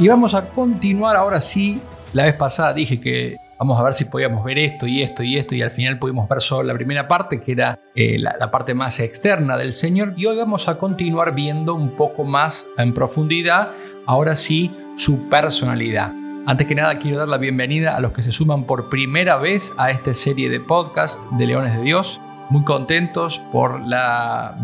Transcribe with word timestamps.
Y 0.00 0.06
vamos 0.06 0.32
a 0.34 0.48
continuar 0.50 1.16
ahora 1.16 1.40
sí. 1.40 1.80
La 2.12 2.24
vez 2.24 2.34
pasada 2.34 2.72
dije 2.72 3.00
que 3.00 3.36
vamos 3.58 3.80
a 3.80 3.82
ver 3.82 3.92
si 3.94 4.04
podíamos 4.04 4.44
ver 4.44 4.56
esto 4.58 4.86
y 4.86 5.02
esto 5.02 5.24
y 5.24 5.36
esto 5.36 5.56
y 5.56 5.62
al 5.62 5.72
final 5.72 5.98
pudimos 5.98 6.28
ver 6.28 6.40
solo 6.40 6.68
la 6.68 6.74
primera 6.74 7.08
parte 7.08 7.40
que 7.40 7.50
era 7.50 7.80
eh, 7.96 8.16
la, 8.16 8.36
la, 8.38 8.50
parte 8.52 8.74
más 8.74 9.00
externa 9.00 9.56
del 9.56 9.72
Señor 9.72 10.14
y 10.16 10.26
hoy 10.26 10.36
vamos 10.36 10.68
a 10.68 10.78
continuar 10.78 11.34
viendo 11.34 11.74
un 11.74 11.96
poco 11.96 12.22
más 12.22 12.66
en 12.78 12.94
profundidad, 12.94 13.72
ahora 14.06 14.36
sí, 14.36 14.72
su 14.94 15.28
personalidad. 15.28 16.12
Antes 16.46 16.68
que 16.68 16.76
nada 16.76 16.98
quiero 16.98 17.18
dar 17.18 17.28
la 17.28 17.36
bienvenida 17.36 17.96
a 17.96 18.00
los 18.00 18.12
que 18.12 18.22
se 18.22 18.30
suman 18.30 18.64
por 18.64 18.88
primera 18.88 19.36
vez 19.36 19.72
a 19.78 19.90
esta 19.90 20.14
serie 20.14 20.48
de 20.48 20.60
podcast 20.60 21.20
de 21.32 21.46
Leones 21.46 21.76
de 21.76 21.82
Dios 21.82 22.20
muy 22.50 22.64
contentos 22.64 23.40
por 23.52 23.86
la 23.86 24.56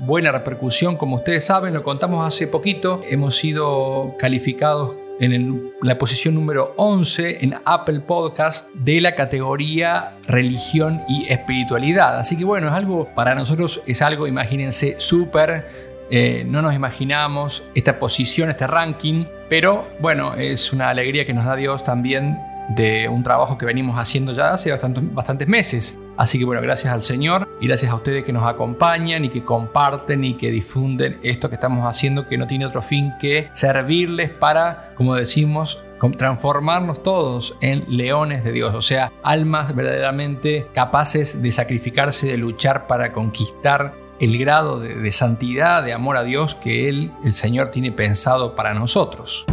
buena 0.00 0.32
repercusión. 0.32 0.96
Como 0.96 1.16
ustedes 1.16 1.44
saben, 1.44 1.74
lo 1.74 1.82
contamos 1.82 2.26
hace 2.26 2.46
poquito, 2.46 3.02
hemos 3.08 3.36
sido 3.36 4.14
calificados 4.18 4.96
en 5.20 5.72
la 5.82 5.98
posición 5.98 6.34
número 6.34 6.72
11 6.76 7.44
en 7.44 7.54
Apple 7.66 8.00
Podcast 8.00 8.70
de 8.74 9.02
la 9.02 9.14
categoría 9.14 10.16
religión 10.26 11.02
y 11.08 11.30
espiritualidad. 11.30 12.18
Así 12.18 12.36
que 12.38 12.44
bueno, 12.44 12.68
es 12.68 12.74
algo, 12.74 13.08
para 13.14 13.34
nosotros 13.34 13.82
es 13.86 14.00
algo, 14.00 14.26
imagínense, 14.26 14.96
súper 14.98 15.90
eh, 16.12 16.44
no 16.44 16.60
nos 16.60 16.74
imaginamos 16.74 17.62
esta 17.72 18.00
posición, 18.00 18.50
este 18.50 18.66
ranking, 18.66 19.26
pero 19.48 19.88
bueno, 20.00 20.34
es 20.34 20.72
una 20.72 20.90
alegría 20.90 21.24
que 21.24 21.32
nos 21.32 21.44
da 21.44 21.54
Dios 21.54 21.84
también 21.84 22.36
de 22.70 23.08
un 23.08 23.22
trabajo 23.22 23.58
que 23.58 23.66
venimos 23.66 23.98
haciendo 23.98 24.32
ya 24.32 24.50
hace 24.50 24.72
bastantes, 24.72 25.48
meses. 25.48 25.98
Así 26.16 26.38
que 26.38 26.44
bueno, 26.44 26.62
gracias 26.62 26.92
al 26.92 27.02
Señor 27.02 27.48
y 27.60 27.66
gracias 27.66 27.90
a 27.90 27.94
ustedes 27.94 28.24
que 28.24 28.32
nos 28.32 28.46
acompañan 28.46 29.24
y 29.24 29.28
que 29.28 29.42
comparten 29.42 30.24
y 30.24 30.34
que 30.34 30.50
difunden 30.50 31.18
esto 31.22 31.48
que 31.48 31.54
estamos 31.56 31.84
haciendo 31.84 32.26
que 32.26 32.38
no 32.38 32.46
tiene 32.46 32.66
otro 32.66 32.82
fin 32.82 33.12
que 33.20 33.48
servirles 33.54 34.30
para, 34.30 34.92
como 34.94 35.14
decimos, 35.14 35.82
transformarnos 36.16 37.02
todos 37.02 37.56
en 37.60 37.84
leones 37.88 38.44
de 38.44 38.52
Dios, 38.52 38.74
o 38.74 38.80
sea, 38.80 39.12
almas 39.22 39.74
verdaderamente 39.74 40.66
capaces 40.72 41.42
de 41.42 41.52
sacrificarse, 41.52 42.26
de 42.26 42.38
luchar 42.38 42.86
para 42.86 43.12
conquistar 43.12 43.94
el 44.18 44.38
grado 44.38 44.80
de, 44.80 44.94
de 44.94 45.12
santidad, 45.12 45.82
de 45.82 45.92
amor 45.92 46.16
a 46.16 46.22
Dios 46.22 46.54
que 46.54 46.88
Él, 46.88 47.12
el 47.24 47.32
Señor, 47.32 47.70
tiene 47.70 47.92
pensado 47.92 48.54
para 48.54 48.74
nosotros. 48.74 49.44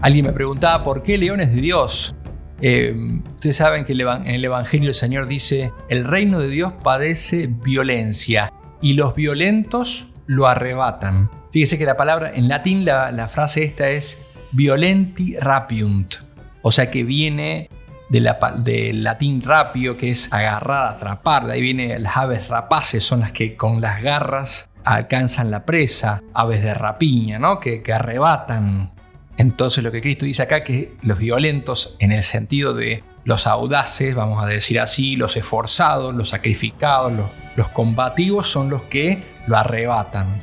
Alguien 0.00 0.26
me 0.26 0.32
preguntaba, 0.32 0.84
¿por 0.84 1.02
qué 1.02 1.16
leones 1.16 1.54
de 1.54 1.60
Dios? 1.60 2.14
Eh, 2.66 2.96
ustedes 3.34 3.58
saben 3.58 3.84
que 3.84 3.92
en 3.92 4.26
el 4.26 4.42
Evangelio 4.42 4.88
el 4.88 4.94
Señor 4.94 5.26
dice, 5.26 5.70
el 5.90 6.02
reino 6.02 6.38
de 6.38 6.48
Dios 6.48 6.72
padece 6.82 7.46
violencia 7.46 8.50
y 8.80 8.94
los 8.94 9.14
violentos 9.14 10.06
lo 10.24 10.46
arrebatan. 10.46 11.30
Fíjese 11.52 11.76
que 11.76 11.84
la 11.84 11.98
palabra, 11.98 12.32
en 12.34 12.48
latín 12.48 12.86
la, 12.86 13.28
frase 13.28 13.64
esta 13.64 13.90
es 13.90 14.24
violenti 14.52 15.36
rapiunt, 15.36 16.14
o 16.62 16.72
sea 16.72 16.90
que 16.90 17.04
viene 17.04 17.68
del 18.08 19.04
latín 19.04 19.42
rapio, 19.42 19.98
que 19.98 20.10
es 20.12 20.32
agarrar, 20.32 20.86
atrapar, 20.86 21.44
de 21.44 21.52
ahí 21.52 21.60
viene 21.60 21.98
las 21.98 22.16
aves 22.16 22.48
rapaces, 22.48 23.04
son 23.04 23.20
las 23.20 23.32
que 23.32 23.56
con 23.56 23.82
las 23.82 24.00
garras 24.00 24.70
alcanzan 24.84 25.50
la 25.50 25.66
presa, 25.66 26.22
aves 26.32 26.62
de 26.62 26.72
rapiña, 26.72 27.38
¿no? 27.38 27.60
que 27.60 27.82
arrebatan 27.92 28.94
entonces 29.36 29.82
lo 29.82 29.90
que 29.90 30.00
Cristo 30.00 30.24
dice 30.24 30.42
acá 30.42 30.64
que 30.64 30.96
los 31.02 31.18
violentos 31.18 31.96
en 31.98 32.12
el 32.12 32.22
sentido 32.22 32.74
de 32.74 33.02
los 33.24 33.46
audaces, 33.46 34.14
vamos 34.14 34.42
a 34.42 34.46
decir 34.46 34.78
así, 34.78 35.16
los 35.16 35.36
esforzados, 35.36 36.14
los 36.14 36.30
sacrificados, 36.30 37.12
los, 37.56 37.68
combativos 37.70 38.46
son 38.46 38.70
los 38.70 38.82
que 38.82 39.22
lo 39.46 39.56
arrebatan. 39.56 40.40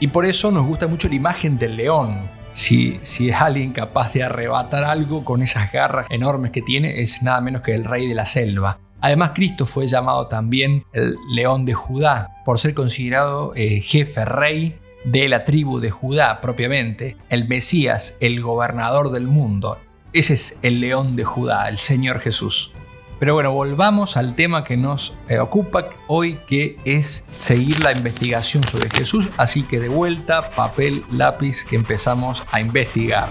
Y 0.00 0.08
por 0.08 0.24
eso 0.24 0.50
nos 0.50 0.66
gusta 0.66 0.86
mucho 0.86 1.08
la 1.08 1.14
imagen 1.14 1.58
del 1.58 1.76
león. 1.76 2.30
Si, 2.52 2.98
si 3.02 3.30
es 3.30 3.36
alguien 3.36 3.72
capaz 3.72 4.12
de 4.12 4.22
arrebatar 4.22 4.84
algo 4.84 5.24
con 5.24 5.42
esas 5.42 5.72
garras 5.72 6.06
enormes 6.10 6.50
que 6.50 6.62
tiene, 6.62 7.00
es 7.00 7.22
nada 7.22 7.40
menos 7.40 7.62
que 7.62 7.74
el 7.74 7.84
rey 7.84 8.08
de 8.08 8.14
la 8.14 8.26
selva. 8.26 8.78
Además, 9.00 9.32
Cristo 9.34 9.66
fue 9.66 9.88
llamado 9.88 10.28
también 10.28 10.84
el 10.92 11.16
león 11.34 11.64
de 11.64 11.72
Judá, 11.72 12.42
por 12.44 12.58
ser 12.58 12.74
considerado 12.74 13.52
eh, 13.56 13.80
jefe 13.80 14.24
rey 14.24 14.78
de 15.04 15.28
la 15.28 15.44
tribu 15.44 15.80
de 15.80 15.90
Judá 15.90 16.40
propiamente, 16.40 17.16
el 17.28 17.48
Mesías, 17.48 18.16
el 18.20 18.40
gobernador 18.40 19.10
del 19.10 19.26
mundo. 19.26 19.78
Ese 20.12 20.34
es 20.34 20.58
el 20.62 20.80
león 20.80 21.16
de 21.16 21.24
Judá, 21.24 21.68
el 21.68 21.78
Señor 21.78 22.20
Jesús. 22.20 22.72
Pero 23.18 23.34
bueno, 23.34 23.52
volvamos 23.52 24.16
al 24.16 24.34
tema 24.34 24.64
que 24.64 24.76
nos 24.76 25.14
eh, 25.28 25.38
ocupa 25.38 25.90
hoy, 26.08 26.40
que 26.46 26.76
es 26.84 27.24
seguir 27.38 27.78
la 27.78 27.92
investigación 27.92 28.64
sobre 28.64 28.90
Jesús. 28.90 29.30
Así 29.36 29.62
que 29.62 29.78
de 29.78 29.88
vuelta, 29.88 30.50
papel, 30.50 31.04
lápiz, 31.12 31.64
que 31.64 31.76
empezamos 31.76 32.42
a 32.50 32.60
investigar. 32.60 33.28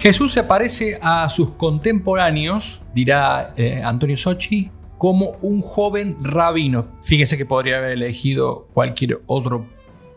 Jesús 0.00 0.32
se 0.32 0.42
parece 0.42 0.98
a 1.00 1.28
sus 1.30 1.50
contemporáneos, 1.52 2.82
dirá 2.92 3.54
eh, 3.56 3.82
Antonio 3.82 4.18
Sochi, 4.18 4.70
como 5.04 5.36
un 5.42 5.60
joven 5.60 6.16
rabino. 6.22 6.86
Fíjese 7.02 7.36
que 7.36 7.44
podría 7.44 7.76
haber 7.76 7.90
elegido 7.90 8.68
cualquier 8.72 9.20
otro 9.26 9.66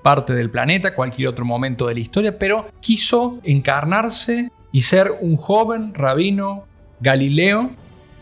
parte 0.01 0.31
del 0.31 0.49
planeta, 0.49 0.95
cualquier 0.95 1.27
otro 1.27 1.43
momento 1.43 1.87
de 1.87 1.95
la 1.95 1.99
historia, 1.99 2.39
pero 2.39 2.69
quiso 2.79 3.37
encarnarse 3.43 4.49
y 4.71 4.79
ser 4.79 5.11
un 5.19 5.35
joven 5.35 5.93
rabino 5.93 6.63
galileo, 7.01 7.71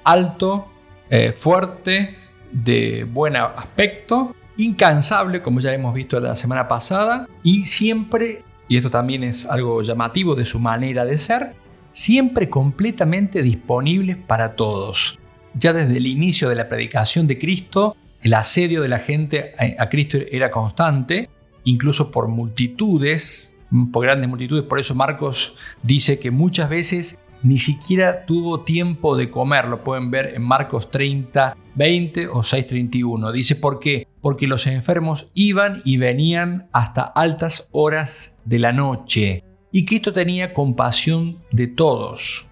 alto, 0.04 0.66
eh, 1.12 1.34
fuerte, 1.34 2.16
de 2.52 3.04
buen 3.04 3.36
aspecto, 3.36 4.36
incansable, 4.58 5.44
como 5.44 5.60
ya 5.60 5.72
hemos 5.72 5.94
visto 5.94 6.20
la 6.20 6.36
semana 6.36 6.68
pasada, 6.68 7.28
y 7.44 7.66
siempre, 7.66 8.44
y 8.68 8.78
esto 8.78 8.90
también 8.90 9.24
es 9.24 9.46
algo 9.46 9.84
llamativo 9.84 10.34
de 10.34 10.46
su 10.46 10.58
manera 10.58 11.06
de 11.06 11.20
ser, 11.20 11.54
siempre 11.92 12.50
completamente 12.50 13.44
disponibles 13.44 14.18
para 14.18 14.56
todos. 14.56 15.20
Ya 15.56 15.74
desde 15.74 15.98
el 15.98 16.08
inicio 16.08 16.50
de 16.50 16.56
la 16.56 16.70
predicación 16.70 17.28
de 17.28 17.40
Cristo, 17.40 17.96
el 18.22 18.34
asedio 18.34 18.82
de 18.82 18.90
la 18.90 19.00
gente 19.00 19.54
a 19.78 19.90
Cristo 19.90 20.18
era 20.32 20.52
constante, 20.52 21.30
incluso 21.64 22.12
por 22.12 22.28
multitudes 22.28 23.56
Mm, 23.70 23.92
por 23.92 24.04
grandes 24.06 24.30
multitudes. 24.30 24.64
Por 24.64 24.80
eso 24.80 24.96
Marcos 24.96 25.56
dice 25.82 26.20
que 26.20 26.32
muchas 26.32 26.70
veces 26.70 27.20
ni 27.44 27.58
siquiera 27.58 28.26
tuvo 28.26 28.62
tiempo 28.62 29.16
de 29.16 29.30
comer. 29.30 29.68
Lo 29.68 29.84
pueden 29.84 30.12
ver 30.12 30.34
en 30.36 30.44
Marcos 30.44 30.92
30, 30.92 31.58
20 31.76 32.28
o 32.28 32.44
6, 32.44 32.68
31. 32.68 33.32
Dice 33.32 33.56
por 33.56 33.80
qué. 33.80 34.08
Porque 34.22 34.48
los 34.48 34.66
enfermos 34.68 35.30
iban 35.34 35.82
y 35.86 35.98
venían 35.98 36.68
hasta 36.72 37.04
altas 37.04 37.70
horas 37.72 38.38
de 38.46 38.60
la 38.60 38.74
noche. 38.74 39.44
Y 39.72 39.86
Cristo 39.86 40.14
tenía 40.14 40.54
compasión 40.54 41.44
de 41.52 41.68
todos. 41.68 42.48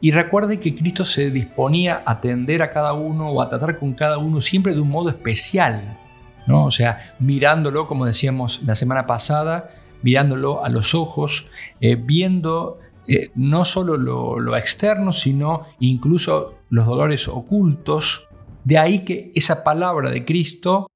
Y 0.00 0.10
recuerde 0.10 0.60
que 0.60 0.74
Cristo 0.74 1.04
se 1.04 1.30
disponía 1.30 2.02
a 2.04 2.12
atender 2.12 2.62
a 2.62 2.70
cada 2.70 2.92
uno 2.92 3.30
o 3.30 3.40
a 3.40 3.48
tratar 3.48 3.78
con 3.78 3.94
cada 3.94 4.18
uno 4.18 4.40
siempre 4.40 4.74
de 4.74 4.80
un 4.80 4.90
modo 4.90 5.08
especial. 5.08 5.98
¿no? 6.46 6.64
O 6.64 6.70
sea, 6.70 7.14
mirándolo, 7.18 7.86
como 7.86 8.06
decíamos 8.06 8.62
la 8.64 8.74
semana 8.74 9.06
pasada, 9.06 9.70
mirándolo 10.02 10.64
a 10.64 10.68
los 10.68 10.94
ojos, 10.94 11.48
eh, 11.80 11.96
viendo 11.96 12.78
eh, 13.08 13.30
no 13.34 13.64
solo 13.64 13.96
lo, 13.96 14.56
externo, 14.56 15.12
sino 15.12 15.66
incluso 15.80 16.54
los 16.70 16.86
dolores 16.86 17.28
ocultos. 17.28 18.28
De 18.64 18.78
ahí 18.78 19.04
que 19.04 19.32
esa 19.34 19.64
palabra 19.64 20.10
de 20.10 20.24
Cristo 20.24 20.88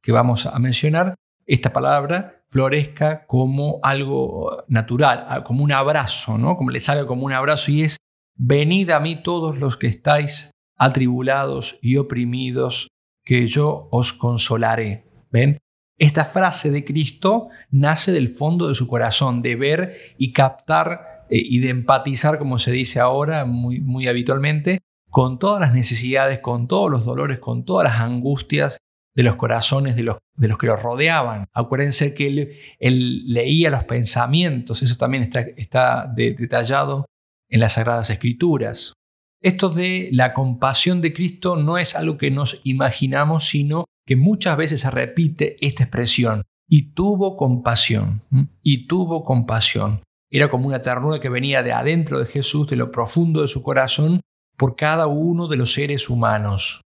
que 0.00 0.12
vamos 0.12 0.46
a 0.46 0.56
mencionar, 0.58 1.16
esta 1.46 1.72
palabra 1.72 2.42
florezca 2.46 3.26
como 3.26 3.80
algo 3.82 4.64
natural, 4.68 5.42
como 5.44 5.64
un 5.64 5.72
abrazo, 5.72 6.38
¿no? 6.38 6.56
Como 6.56 6.70
le 6.70 6.80
salga 6.80 7.06
como 7.06 7.26
un 7.26 7.32
abrazo 7.32 7.72
y 7.72 7.82
es, 7.82 7.96
venid 8.36 8.90
a 8.90 9.00
mí 9.00 9.16
todos 9.16 9.58
los 9.58 9.76
que 9.76 9.86
estáis 9.86 10.50
atribulados 10.76 11.78
y 11.82 11.96
oprimidos, 11.96 12.88
que 13.24 13.46
yo 13.46 13.88
os 13.90 14.12
consolaré. 14.12 15.04
¿Ven? 15.30 15.58
Esta 15.98 16.24
frase 16.24 16.70
de 16.70 16.84
Cristo 16.84 17.48
nace 17.70 18.12
del 18.12 18.28
fondo 18.28 18.68
de 18.68 18.74
su 18.74 18.86
corazón, 18.86 19.40
de 19.40 19.56
ver 19.56 19.96
y 20.18 20.32
captar 20.32 21.24
eh, 21.30 21.40
y 21.42 21.60
de 21.60 21.70
empatizar, 21.70 22.38
como 22.38 22.58
se 22.58 22.70
dice 22.70 23.00
ahora 23.00 23.46
muy, 23.46 23.80
muy 23.80 24.06
habitualmente, 24.06 24.80
con 25.10 25.38
todas 25.38 25.60
las 25.60 25.72
necesidades, 25.72 26.40
con 26.40 26.68
todos 26.68 26.90
los 26.90 27.04
dolores, 27.04 27.38
con 27.38 27.64
todas 27.64 27.84
las 27.84 28.00
angustias 28.00 28.78
de 29.14 29.22
los 29.22 29.36
corazones 29.36 29.96
de 29.96 30.02
los, 30.02 30.18
de 30.36 30.48
los 30.48 30.58
que 30.58 30.66
los 30.66 30.82
rodeaban. 30.82 31.46
Acuérdense 31.54 32.12
que 32.12 32.58
él, 32.78 33.24
leía 33.32 33.70
los 33.70 33.84
pensamientos, 33.84 34.82
eso 34.82 34.96
también 34.96 35.22
está, 35.22 35.40
está 35.40 36.12
detallado 36.14 37.06
en 37.48 37.60
las 37.60 37.74
Sagradas 37.74 38.10
Escrituras. 38.10 38.92
Esto 39.42 39.68
de 39.68 40.08
la 40.12 40.32
compasión 40.32 41.00
de 41.00 41.12
Cristo 41.12 41.56
no 41.56 41.78
es 41.78 41.94
algo 41.94 42.16
que 42.16 42.30
nos 42.30 42.60
imaginamos, 42.64 43.44
sino 43.44 43.84
que 44.06 44.16
muchas 44.16 44.56
veces 44.56 44.80
se 44.80 44.90
repite 44.90 45.56
esta 45.60 45.84
expresión, 45.84 46.42
y 46.68 46.92
tuvo 46.92 47.36
compasión, 47.36 48.22
y 48.62 48.86
tuvo 48.86 49.24
compasión. 49.24 50.02
Era 50.30 50.48
como 50.48 50.66
una 50.66 50.80
ternura 50.80 51.20
que 51.20 51.28
venía 51.28 51.62
de 51.62 51.72
adentro 51.72 52.18
de 52.18 52.26
Jesús, 52.26 52.66
de 52.68 52.76
lo 52.76 52.90
profundo 52.90 53.42
de 53.42 53.48
su 53.48 53.62
corazón, 53.62 54.20
por 54.56 54.74
cada 54.74 55.06
uno 55.06 55.48
de 55.48 55.56
los 55.56 55.72
seres 55.72 56.08
humanos. 56.08 56.80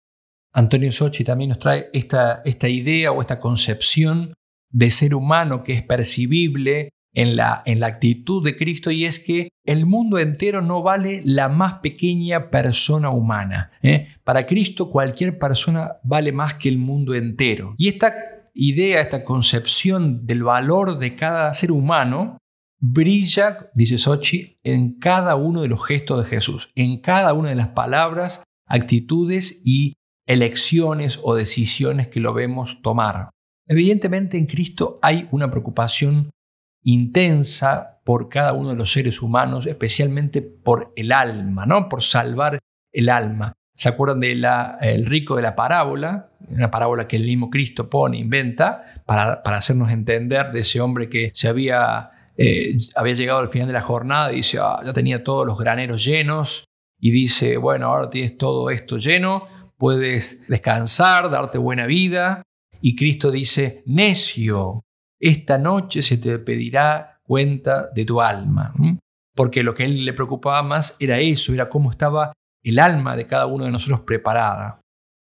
Antonio 0.53 0.91
Sochi 0.91 1.23
también 1.23 1.49
nos 1.49 1.59
trae 1.59 1.89
esta, 1.93 2.41
esta 2.43 2.67
idea 2.67 3.11
o 3.11 3.21
esta 3.21 3.39
concepción 3.39 4.33
de 4.71 4.91
ser 4.91 5.15
humano 5.15 5.63
que 5.63 5.73
es 5.73 5.83
percibible 5.83 6.89
en 7.19 7.35
la, 7.35 7.63
en 7.65 7.81
la 7.81 7.87
actitud 7.87 8.41
de 8.45 8.55
Cristo 8.55 8.91
y 8.91 9.03
es 9.03 9.19
que 9.19 9.49
el 9.65 9.85
mundo 9.85 10.19
entero 10.19 10.61
no 10.61 10.81
vale 10.81 11.21
la 11.25 11.49
más 11.49 11.79
pequeña 11.79 12.49
persona 12.49 13.09
humana. 13.09 13.69
¿eh? 13.83 14.07
Para 14.23 14.45
Cristo 14.45 14.89
cualquier 14.89 15.37
persona 15.37 15.97
vale 16.03 16.31
más 16.31 16.53
que 16.53 16.69
el 16.69 16.77
mundo 16.77 17.13
entero. 17.13 17.75
Y 17.77 17.89
esta 17.89 18.13
idea, 18.53 19.01
esta 19.01 19.25
concepción 19.25 20.25
del 20.25 20.43
valor 20.43 20.97
de 20.97 21.17
cada 21.17 21.53
ser 21.53 21.73
humano 21.73 22.37
brilla, 22.79 23.69
dice 23.73 23.97
Sochi, 23.97 24.57
en 24.63 24.97
cada 24.97 25.35
uno 25.35 25.61
de 25.61 25.67
los 25.67 25.85
gestos 25.85 26.23
de 26.23 26.29
Jesús, 26.29 26.71
en 26.75 27.01
cada 27.01 27.33
una 27.33 27.49
de 27.49 27.55
las 27.55 27.69
palabras, 27.69 28.43
actitudes 28.65 29.61
y 29.65 29.95
elecciones 30.25 31.19
o 31.21 31.35
decisiones 31.35 32.07
que 32.07 32.21
lo 32.21 32.33
vemos 32.33 32.81
tomar. 32.81 33.29
Evidentemente 33.67 34.37
en 34.37 34.45
Cristo 34.45 34.95
hay 35.01 35.27
una 35.31 35.51
preocupación 35.51 36.29
intensa 36.93 38.01
por 38.03 38.29
cada 38.29 38.53
uno 38.53 38.69
de 38.69 38.75
los 38.75 38.91
seres 38.91 39.21
humanos, 39.21 39.65
especialmente 39.67 40.41
por 40.41 40.93
el 40.95 41.11
alma, 41.11 41.65
¿no? 41.65 41.89
Por 41.89 42.03
salvar 42.03 42.59
el 42.91 43.09
alma. 43.09 43.53
¿Se 43.75 43.89
acuerdan 43.89 44.19
del 44.19 44.45
el 44.81 45.05
rico 45.05 45.35
de 45.35 45.41
la 45.41 45.55
parábola? 45.55 46.31
Una 46.47 46.71
parábola 46.71 47.07
que 47.07 47.17
el 47.17 47.23
mismo 47.23 47.49
Cristo 47.49 47.89
pone, 47.89 48.17
inventa, 48.17 49.03
para, 49.05 49.41
para 49.43 49.57
hacernos 49.57 49.91
entender 49.91 50.51
de 50.51 50.61
ese 50.61 50.81
hombre 50.81 51.07
que 51.07 51.31
se 51.33 51.47
había, 51.47 52.11
eh, 52.35 52.75
había 52.95 53.13
llegado 53.13 53.39
al 53.39 53.49
final 53.49 53.67
de 53.67 53.73
la 53.73 53.81
jornada 53.81 54.33
y 54.33 54.37
dice, 54.37 54.59
ah, 54.61 54.79
ya 54.83 54.91
tenía 54.91 55.23
todos 55.23 55.45
los 55.45 55.59
graneros 55.59 56.03
llenos, 56.03 56.65
y 56.99 57.11
dice, 57.11 57.57
bueno, 57.57 57.87
ahora 57.87 58.09
tienes 58.09 58.37
todo 58.37 58.69
esto 58.69 58.97
lleno, 58.97 59.47
puedes 59.77 60.47
descansar, 60.47 61.29
darte 61.29 61.57
buena 61.57 61.85
vida. 61.85 62.43
Y 62.81 62.95
Cristo 62.95 63.31
dice, 63.31 63.83
necio, 63.85 64.81
esta 65.19 65.57
noche 65.57 66.01
se 66.01 66.17
te 66.17 66.39
pedirá 66.39 67.21
cuenta 67.23 67.89
de 67.93 68.05
tu 68.05 68.21
alma. 68.21 68.73
Porque 69.35 69.63
lo 69.63 69.75
que 69.75 69.83
a 69.83 69.85
él 69.85 70.05
le 70.05 70.13
preocupaba 70.13 70.63
más 70.63 70.97
era 70.99 71.19
eso, 71.19 71.53
era 71.53 71.69
cómo 71.69 71.91
estaba 71.91 72.33
el 72.63 72.79
alma 72.79 73.15
de 73.15 73.25
cada 73.25 73.45
uno 73.45 73.65
de 73.65 73.71
nosotros 73.71 74.01
preparada. 74.01 74.81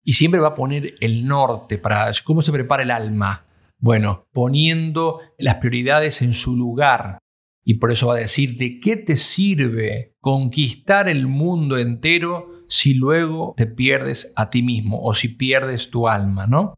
Y 0.05 0.15
siempre 0.15 0.41
va 0.41 0.49
a 0.49 0.55
poner 0.55 0.95
el 1.01 1.27
norte 1.27 1.79
para 1.79 2.11
cómo 2.25 2.43
se 2.43 2.53
prepara 2.53 2.83
el 2.83 2.91
alma. 2.91 3.47
Bueno, 3.79 4.27
poniendo 4.33 5.21
las 5.39 5.57
prioridades 5.57 6.23
en 6.23 6.35
su 6.35 6.57
lugar. 6.57 7.19
Y 7.65 7.75
por 7.75 7.93
eso 7.93 8.09
va 8.09 8.15
a 8.15 8.19
decir, 8.19 8.59
¿de 8.59 8.81
qué 8.81 8.97
te 8.97 9.17
sirve 9.17 10.17
conquistar 10.21 11.09
el 11.09 11.29
mundo 11.29 11.79
entero 11.79 12.65
si 12.69 12.95
luego 12.95 13.55
te 13.57 13.67
pierdes 13.67 14.33
a 14.35 14.51
ti 14.51 14.63
mismo 14.63 15.01
o 15.03 15.15
si 15.15 15.29
pierdes 15.29 15.91
tu 15.91 16.09
alma, 16.09 16.47
¿no? 16.47 16.75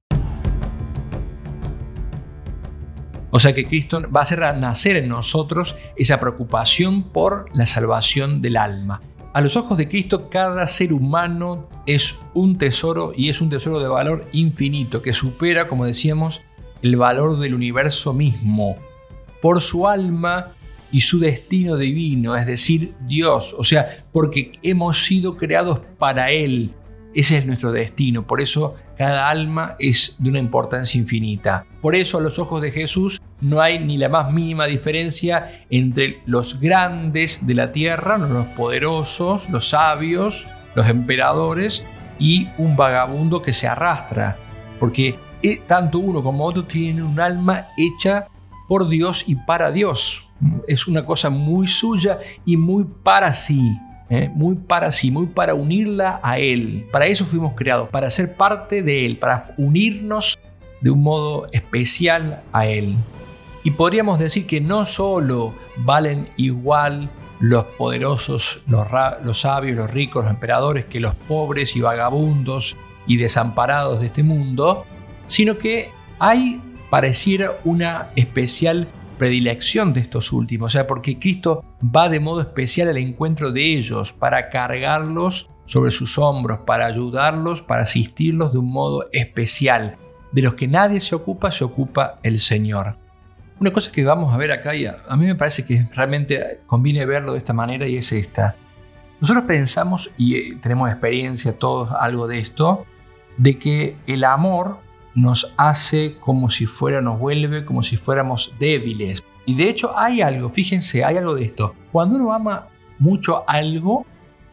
O 3.37 3.41
sea 3.41 3.53
que 3.53 3.65
Cristo 3.65 4.01
va 4.15 4.21
a 4.21 4.23
hacer 4.23 4.39
nacer 4.59 4.95
en 4.95 5.09
nosotros 5.09 5.75
esa 5.97 6.21
preocupación 6.21 7.03
por 7.03 7.47
la 7.53 7.67
salvación 7.67 8.41
del 8.41 8.57
alma. 8.57 9.01
A 9.33 9.41
los 9.41 9.57
ojos 9.57 9.77
de 9.77 9.89
Cristo 9.89 10.31
cada 10.31 10.69
ser 10.69 10.93
humano 10.93 11.69
es 11.85 12.21
un 12.33 12.59
tesoro 12.59 13.13
y 13.17 13.31
es 13.31 13.41
un 13.41 13.51
tesoro 13.51 13.81
de 13.81 13.89
valor 13.89 14.25
infinito 14.31 15.03
que 15.03 15.13
supera, 15.13 15.67
como 15.67 15.85
decíamos, 15.85 16.43
el 16.83 16.95
valor 16.95 17.41
del 17.41 17.55
universo 17.55 18.13
mismo 18.15 18.77
por 19.43 19.61
su 19.61 19.89
alma 19.89 20.55
y 20.93 21.01
su 21.01 21.19
destino 21.19 21.77
divino, 21.77 22.37
es 22.37 22.47
decir, 22.47 22.95
Dios, 23.01 23.53
o 23.59 23.65
sea, 23.65 24.07
porque 24.13 24.53
hemos 24.63 25.03
sido 25.03 25.37
creados 25.37 25.81
para 25.99 26.31
Él. 26.31 26.73
Ese 27.13 27.39
es 27.39 27.47
nuestro 27.47 27.73
destino, 27.73 28.29
por 28.29 28.41
eso 28.41 28.77
cada 28.97 29.29
alma 29.29 29.77
es 29.79 30.17
de 30.19 30.31
una 30.31 30.39
importancia 30.39 30.99
infinita. 30.99 31.67
Por 31.81 31.95
eso 31.95 32.19
a 32.19 32.21
los 32.21 32.39
ojos 32.39 32.61
de 32.61 32.71
Jesús 32.71 33.21
no 33.41 33.61
hay 33.61 33.79
ni 33.79 33.99
la 33.99 34.09
más 34.09 34.33
mínima 34.33 34.67
diferencia 34.67 35.65
entre 35.71 36.23
los 36.27 36.61
grandes 36.61 37.47
de 37.47 37.55
la 37.55 37.73
tierra, 37.73 38.19
los 38.19 38.47
poderosos, 38.47 39.49
los 39.51 39.69
sabios, 39.69 40.47
los 40.75 40.89
emperadores 40.89 41.87
y 42.19 42.49
un 42.59 42.77
vagabundo 42.77 43.43
que 43.43 43.53
se 43.53 43.69
arrastra. 43.69 44.37
Porque 44.79 45.19
eh, 45.43 45.61
tanto 45.67 45.99
uno 45.99 46.23
como 46.23 46.45
otro 46.45 46.65
tienen 46.65 47.03
un 47.03 47.21
alma 47.21 47.67
hecha 47.77 48.29
por 48.69 48.89
Dios 48.89 49.25
y 49.27 49.35
para 49.35 49.73
Dios. 49.73 50.29
Es 50.67 50.87
una 50.87 51.05
cosa 51.05 51.31
muy 51.31 51.67
suya 51.67 52.19
y 52.45 52.57
muy 52.57 52.85
para 52.85 53.33
sí. 53.35 53.77
¿Eh? 54.11 54.31
Muy 54.33 54.57
para 54.57 54.93
sí, 54.93 55.11
muy 55.11 55.27
para 55.27 55.55
unirla 55.55 56.21
a 56.23 56.39
Él. 56.39 56.87
Para 56.93 57.07
eso 57.07 57.25
fuimos 57.25 57.55
creados, 57.55 57.89
para 57.89 58.11
ser 58.11 58.37
parte 58.37 58.83
de 58.83 59.07
Él, 59.07 59.19
para 59.19 59.45
unirnos 59.57 60.39
de 60.81 60.91
un 60.91 61.03
modo 61.03 61.47
especial 61.53 62.43
a 62.53 62.67
Él. 62.67 62.97
Y 63.63 63.71
podríamos 63.73 64.19
decir 64.19 64.47
que 64.47 64.61
no 64.61 64.85
solo 64.85 65.55
valen 65.79 66.29
igual 66.37 67.09
los 67.41 67.65
poderosos, 67.65 68.63
los, 68.67 68.87
los, 69.25 69.41
sabios, 69.41 69.77
los 69.77 69.91
ricos, 69.91 70.25
los 70.25 70.33
emperadores, 70.33 70.85
que 70.85 71.01
los 71.01 71.15
pobres 71.15 71.75
y 71.77 71.81
vagabundos 71.81 72.77
y 73.07 73.17
desamparados 73.17 74.01
de 74.01 74.07
este 74.07 74.23
mundo, 74.23 74.85
sino 75.27 75.59
que 75.59 75.91
hay, 76.19 76.61
pareciera, 76.91 77.59
una 77.65 78.11
especial 78.17 78.89
predilección 79.25 79.95
de 79.95 80.01
estos 80.01 80.35
últimos, 80.35 80.67
o 80.67 80.69
sea, 80.69 80.87
porque 80.87 81.19
Cristo 81.19 81.65
va 81.83 82.11
de 82.11 82.21
modo 82.21 82.43
especial 82.43 82.91
al 82.91 82.99
encuentro 82.99 83.53
de 83.53 83.63
ellos 83.63 84.13
para 84.13 84.51
cargarlos 84.51 85.49
sobre 85.65 85.93
sus 85.93 86.19
hombros, 86.19 86.59
para 86.67 86.85
ayudarlos, 86.85 87.63
para 87.63 87.85
asistirlos 87.85 88.53
de 88.53 88.59
un 88.59 88.71
modo 88.71 89.07
especial. 89.13 89.97
De 90.31 90.43
los 90.43 90.53
que 90.53 90.69
nadie 90.69 91.01
se 91.01 91.15
ocupa, 91.15 91.51
se 91.53 91.65
ocupa 91.65 92.21
el 92.23 92.39
Señor. 92.39 92.99
Una 93.59 93.73
cosa 93.73 93.91
que 93.91 94.05
vamos 94.05 94.31
a 94.35 94.37
ver 94.37 94.53
acá, 94.53 94.75
y 94.75 94.85
a, 94.85 94.99
mí 95.17 95.25
me 95.25 95.37
parece 95.37 95.65
que 95.65 95.89
realmente 95.95 96.45
conviene 96.67 97.07
verlo 97.07 97.33
de 97.33 97.39
esta 97.39 97.55
manera, 97.55 97.89
y 97.89 97.97
es 97.97 98.13
esta. 98.13 98.57
Nosotros 99.23 99.47
pensamos, 99.47 100.11
y 100.19 100.35
eh, 100.35 100.59
tenemos 100.61 100.91
experiencia 100.91 101.59
todos 101.59 101.89
algo 101.99 102.27
de 102.27 102.41
esto, 102.41 102.85
de 103.39 103.59
que 103.59 103.97
el 104.07 104.23
amor 104.23 104.81
nos 105.15 105.53
hace 105.57 106.17
como 106.19 106.51
si 106.51 106.67
fuera, 106.67 107.01
nos 107.01 107.19
vuelve 107.19 107.65
como 107.65 107.83
si 107.83 107.97
fuéramos 107.97 108.53
débiles. 108.59 109.25
Y 109.47 109.55
de 109.55 109.69
hecho 109.69 109.97
hay 109.97 110.21
algo, 110.21 110.49
fíjense, 110.49 111.05
hay 111.05 111.17
algo 111.17 111.35
de 111.35 111.45
esto. 111.45 111.75
Cuando 111.93 112.17
uno 112.17 112.33
ama 112.33 112.69
mucho 112.99 113.49
algo, 113.49 114.07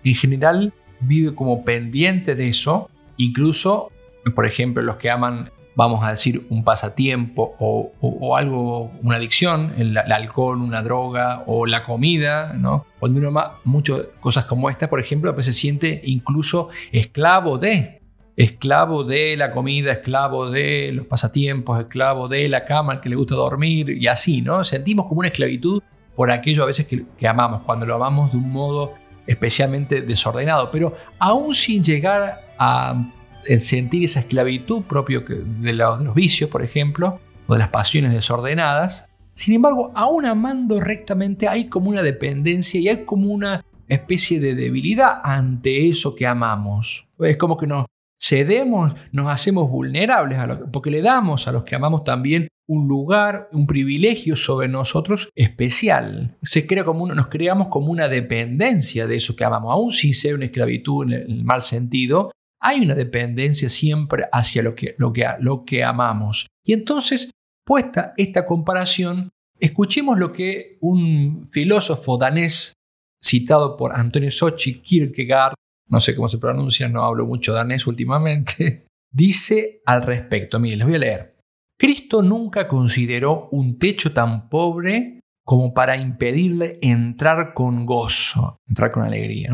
en 0.03 0.15
general 0.15 0.74
vive 1.00 1.34
como 1.34 1.63
pendiente 1.63 2.36
de 2.36 2.50
eso. 2.50 2.89
Incluso, 3.18 3.91
por 4.36 4.46
ejemplo, 4.46 4.82
los 4.84 4.98
que 4.98 5.10
aman, 5.10 5.51
vamos 5.75 6.03
a 6.03 6.12
decir, 6.12 6.46
un 6.50 6.63
pasatiempo 6.63 7.56
o, 7.60 8.36
algo, 8.36 8.91
una 9.01 9.18
adicción, 9.18 9.74
el, 9.77 9.98
alcohol, 9.98 10.62
una 10.62 10.82
droga 10.82 11.44
o 11.48 11.65
la 11.65 11.84
comida, 11.84 12.53
¿no? 12.53 12.86
Cuando 13.00 13.20
uno 13.20 13.30
ama 13.30 13.60
muchas 13.63 14.01
cosas 14.20 14.46
como 14.46 14.70
esta, 14.70 14.89
por 14.89 15.00
ejemplo, 15.00 15.34
pues 15.34 15.46
se 15.46 15.53
siente 15.53 16.01
incluso 16.03 16.70
esclavo 16.91 17.58
de, 17.58 18.00
esclavo 18.36 19.04
de 19.04 19.36
la 19.38 19.52
comida, 19.52 19.92
esclavo 19.92 20.50
de 20.50 20.92
los 20.94 21.06
pasatiempos, 21.06 21.80
esclavo 21.80 22.28
de 22.28 22.48
la 22.50 22.66
cama 22.66 22.94
al 22.94 23.02
que 23.02 23.10
le 23.10 23.16
gusta 23.16 23.36
dormir 23.36 23.90
y 23.90 24.08
así, 24.08 24.42
¿no? 24.42 24.64
Sentimos 24.64 25.06
como 25.08 25.20
una 25.20 25.28
esclavitud 25.28 25.82
por 26.16 26.32
aquello 26.32 26.64
a 26.64 26.68
veces 26.68 26.88
que, 26.88 27.28
amamos, 27.28 27.62
cuando 27.62 27.86
lo 27.86 27.96
amamos 27.96 28.32
de 28.32 28.38
un 28.38 28.52
modo 28.52 28.94
especialmente 29.28 30.02
desordenado, 30.02 30.72
pero 30.72 30.94
aún 31.20 31.54
sin 31.54 31.84
llegar 31.84 32.54
a 32.58 33.12
sentir 33.60 34.06
esa 34.06 34.20
esclavitud 34.20 34.84
propio 34.84 35.22
de 35.22 35.44
de 35.44 35.74
los 35.74 36.14
vicios, 36.14 36.50
por 36.50 36.64
ejemplo, 36.64 37.20
o 37.48 37.54
de 37.54 37.60
las 37.60 37.70
pasiones 37.70 38.14
desordenadas, 38.14 39.06
sin 39.34 39.56
embargo, 39.56 39.92
aún 39.96 40.26
amando 40.26 40.80
rectamente 40.80 41.48
hay 41.48 41.66
como 41.66 41.90
una 41.90 42.04
dependencia 42.04 42.80
y 42.80 42.90
hay 42.90 43.06
como 43.06 43.32
una 43.32 43.66
especie 43.88 44.40
de 44.40 44.56
debilidad 44.56 45.22
ante 45.24 45.90
eso 45.90 46.16
que 46.16 46.28
amamos. 46.28 47.08
Es 47.20 47.38
como 47.38 47.58
que 47.58 47.68
nos, 47.68 47.86
cedemos, 48.22 48.94
nos 49.12 49.28
hacemos 49.28 49.70
vulnerables, 49.70 50.38
porque 50.72 50.92
le 50.92 51.01
damos 51.01 51.48
a 51.48 51.51
los 51.51 51.63
que 51.63 51.75
amamos 51.75 52.04
también 52.04 52.48
un 52.68 52.88
lugar, 52.88 53.50
un 53.51 53.68
privilegio 53.68 54.36
sobre 54.36 54.68
nosotros 54.68 55.30
especial. 55.36 56.38
Se 56.44 56.68
crea 56.68 56.86
como 56.86 57.08
nos 57.08 57.28
creamos 57.28 57.68
como 57.68 57.92
una 57.92 58.08
dependencia 58.08 59.08
de 59.08 59.18
eso 59.18 59.36
que 59.36 59.44
amamos, 59.44 59.74
aún 59.74 59.92
sin 59.92 60.13
ser 60.13 60.36
una 60.36 60.46
esclavitud 60.46 61.04
en 61.06 61.13
el 61.13 61.44
mal 61.44 61.62
sentido. 61.62 62.32
Hay 62.62 62.80
una 62.82 62.94
dependencia 62.94 63.70
siempre 63.70 64.25
hacia 64.32 64.62
lo 64.62 64.75
que, 64.75 64.96
lo 65.00 65.12
que, 65.12 65.25
lo 65.40 65.66
que 65.66 65.84
amamos. 65.84 66.48
Y 66.63 66.74
entonces, 66.74 67.32
puesta 67.66 68.13
esta 68.18 68.46
comparación, 68.46 69.30
escuchemos 69.60 70.18
lo 70.20 70.32
que 70.32 70.78
un 70.80 71.44
filósofo 71.46 72.18
danés 72.18 72.74
citado 73.24 73.75
por 73.75 73.96
Antonio 73.96 74.32
Sochi 74.32 74.82
Kierkegaard 74.82 75.56
no 75.88 76.00
sé 76.00 76.16
cómo 76.16 76.30
se 76.30 76.38
pronuncia, 76.38 76.88
no 76.88 77.04
hablo 77.04 77.26
mucho 77.26 77.54
danés 77.54 77.88
últimamente, 77.88 78.86
dice 79.12 79.82
al 79.86 80.04
respecto, 80.04 80.60
miren, 80.60 80.80
les 80.80 80.88
voy 80.88 80.96
a 80.96 81.00
leer. 81.00 81.38
Cristo 81.78 82.22
nunca 82.22 82.68
consideró 82.68 83.50
un 83.52 83.80
techo 83.80 84.14
tan 84.14 84.50
pobre 84.50 85.20
como 85.44 85.74
para 85.74 85.98
impedirle 85.98 86.78
entrar 86.82 87.54
con 87.54 87.86
gozo, 87.86 88.58
entrar 88.68 88.92
con 88.92 89.04
alegría. 89.04 89.52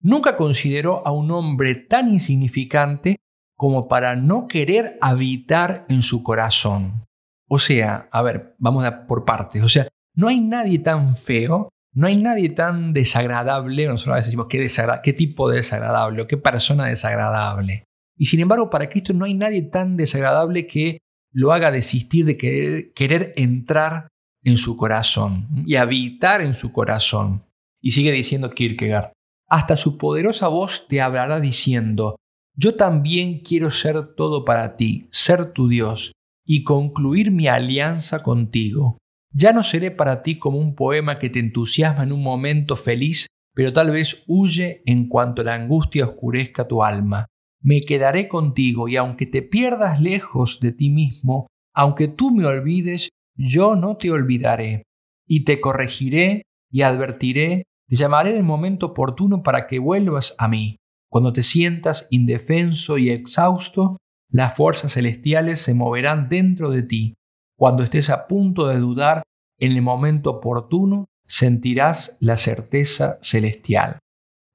Nunca 0.00 0.36
consideró 0.36 1.06
a 1.06 1.12
un 1.12 1.30
hombre 1.30 1.74
tan 1.74 2.08
insignificante 2.08 3.16
como 3.56 3.88
para 3.88 4.16
no 4.16 4.48
querer 4.48 4.96
habitar 5.02 5.84
en 5.90 6.00
su 6.00 6.22
corazón. 6.22 7.04
O 7.46 7.58
sea, 7.58 8.08
a 8.10 8.22
ver, 8.22 8.54
vamos 8.58 8.90
por 9.06 9.26
partes. 9.26 9.62
O 9.62 9.68
sea, 9.68 9.86
no 10.14 10.28
hay 10.28 10.40
nadie 10.40 10.78
tan 10.78 11.14
feo 11.14 11.68
no 11.92 12.06
hay 12.06 12.16
nadie 12.16 12.50
tan 12.50 12.92
desagradable, 12.92 13.86
nosotros 13.86 14.12
a 14.12 14.16
veces 14.16 14.28
decimos 14.28 14.46
qué, 14.48 14.68
qué 15.02 15.12
tipo 15.12 15.48
de 15.48 15.56
desagradable 15.56 16.22
o 16.22 16.26
qué 16.26 16.36
persona 16.36 16.86
desagradable. 16.86 17.84
Y 18.16 18.26
sin 18.26 18.40
embargo, 18.40 18.70
para 18.70 18.88
Cristo 18.88 19.12
no 19.12 19.24
hay 19.24 19.34
nadie 19.34 19.62
tan 19.62 19.96
desagradable 19.96 20.66
que 20.66 20.98
lo 21.32 21.52
haga 21.52 21.70
desistir 21.70 22.26
de 22.26 22.36
querer, 22.36 22.92
querer 22.92 23.32
entrar 23.36 24.08
en 24.42 24.56
su 24.56 24.76
corazón 24.76 25.48
y 25.66 25.76
habitar 25.76 26.40
en 26.40 26.54
su 26.54 26.72
corazón. 26.72 27.44
Y 27.80 27.92
sigue 27.92 28.12
diciendo 28.12 28.50
Kierkegaard, 28.50 29.12
hasta 29.48 29.76
su 29.76 29.98
poderosa 29.98 30.48
voz 30.48 30.86
te 30.88 31.00
hablará 31.00 31.40
diciendo, 31.40 32.16
yo 32.54 32.74
también 32.76 33.40
quiero 33.40 33.70
ser 33.70 34.14
todo 34.14 34.44
para 34.44 34.76
ti, 34.76 35.08
ser 35.10 35.52
tu 35.52 35.68
Dios, 35.68 36.12
y 36.44 36.62
concluir 36.62 37.30
mi 37.30 37.48
alianza 37.48 38.22
contigo. 38.22 38.98
Ya 39.32 39.52
no 39.52 39.62
seré 39.62 39.92
para 39.92 40.22
ti 40.22 40.38
como 40.38 40.58
un 40.58 40.74
poema 40.74 41.16
que 41.16 41.30
te 41.30 41.38
entusiasma 41.38 42.02
en 42.02 42.12
un 42.12 42.22
momento 42.22 42.74
feliz, 42.74 43.26
pero 43.54 43.72
tal 43.72 43.90
vez 43.92 44.24
huye 44.26 44.82
en 44.86 45.06
cuanto 45.06 45.44
la 45.44 45.54
angustia 45.54 46.04
oscurezca 46.04 46.66
tu 46.66 46.82
alma. 46.82 47.26
Me 47.62 47.80
quedaré 47.80 48.26
contigo 48.26 48.88
y 48.88 48.96
aunque 48.96 49.26
te 49.26 49.42
pierdas 49.42 50.00
lejos 50.00 50.58
de 50.60 50.72
ti 50.72 50.90
mismo, 50.90 51.46
aunque 51.74 52.08
tú 52.08 52.32
me 52.32 52.44
olvides, 52.44 53.10
yo 53.36 53.76
no 53.76 53.96
te 53.96 54.10
olvidaré. 54.10 54.82
Y 55.28 55.44
te 55.44 55.60
corregiré 55.60 56.42
y 56.68 56.82
advertiré, 56.82 57.64
te 57.86 57.96
llamaré 57.96 58.30
en 58.30 58.38
el 58.38 58.44
momento 58.44 58.86
oportuno 58.86 59.44
para 59.44 59.68
que 59.68 59.78
vuelvas 59.78 60.34
a 60.38 60.48
mí. 60.48 60.76
Cuando 61.08 61.32
te 61.32 61.44
sientas 61.44 62.08
indefenso 62.10 62.98
y 62.98 63.10
exhausto, 63.10 63.96
las 64.28 64.56
fuerzas 64.56 64.94
celestiales 64.94 65.60
se 65.60 65.74
moverán 65.74 66.28
dentro 66.28 66.70
de 66.70 66.82
ti 66.82 67.14
cuando 67.60 67.82
estés 67.82 68.08
a 68.08 68.26
punto 68.26 68.68
de 68.68 68.78
dudar, 68.78 69.22
en 69.58 69.72
el 69.72 69.82
momento 69.82 70.30
oportuno 70.30 71.04
sentirás 71.26 72.16
la 72.18 72.38
certeza 72.38 73.18
celestial. 73.20 73.98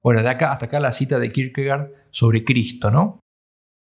Bueno, 0.02 0.24
de 0.24 0.30
acá 0.30 0.52
hasta 0.52 0.66
acá 0.66 0.80
la 0.80 0.92
cita 0.92 1.20
de 1.20 1.32
Kierkegaard 1.32 1.92
sobre 2.10 2.44
Cristo, 2.44 2.90
¿no? 2.90 3.20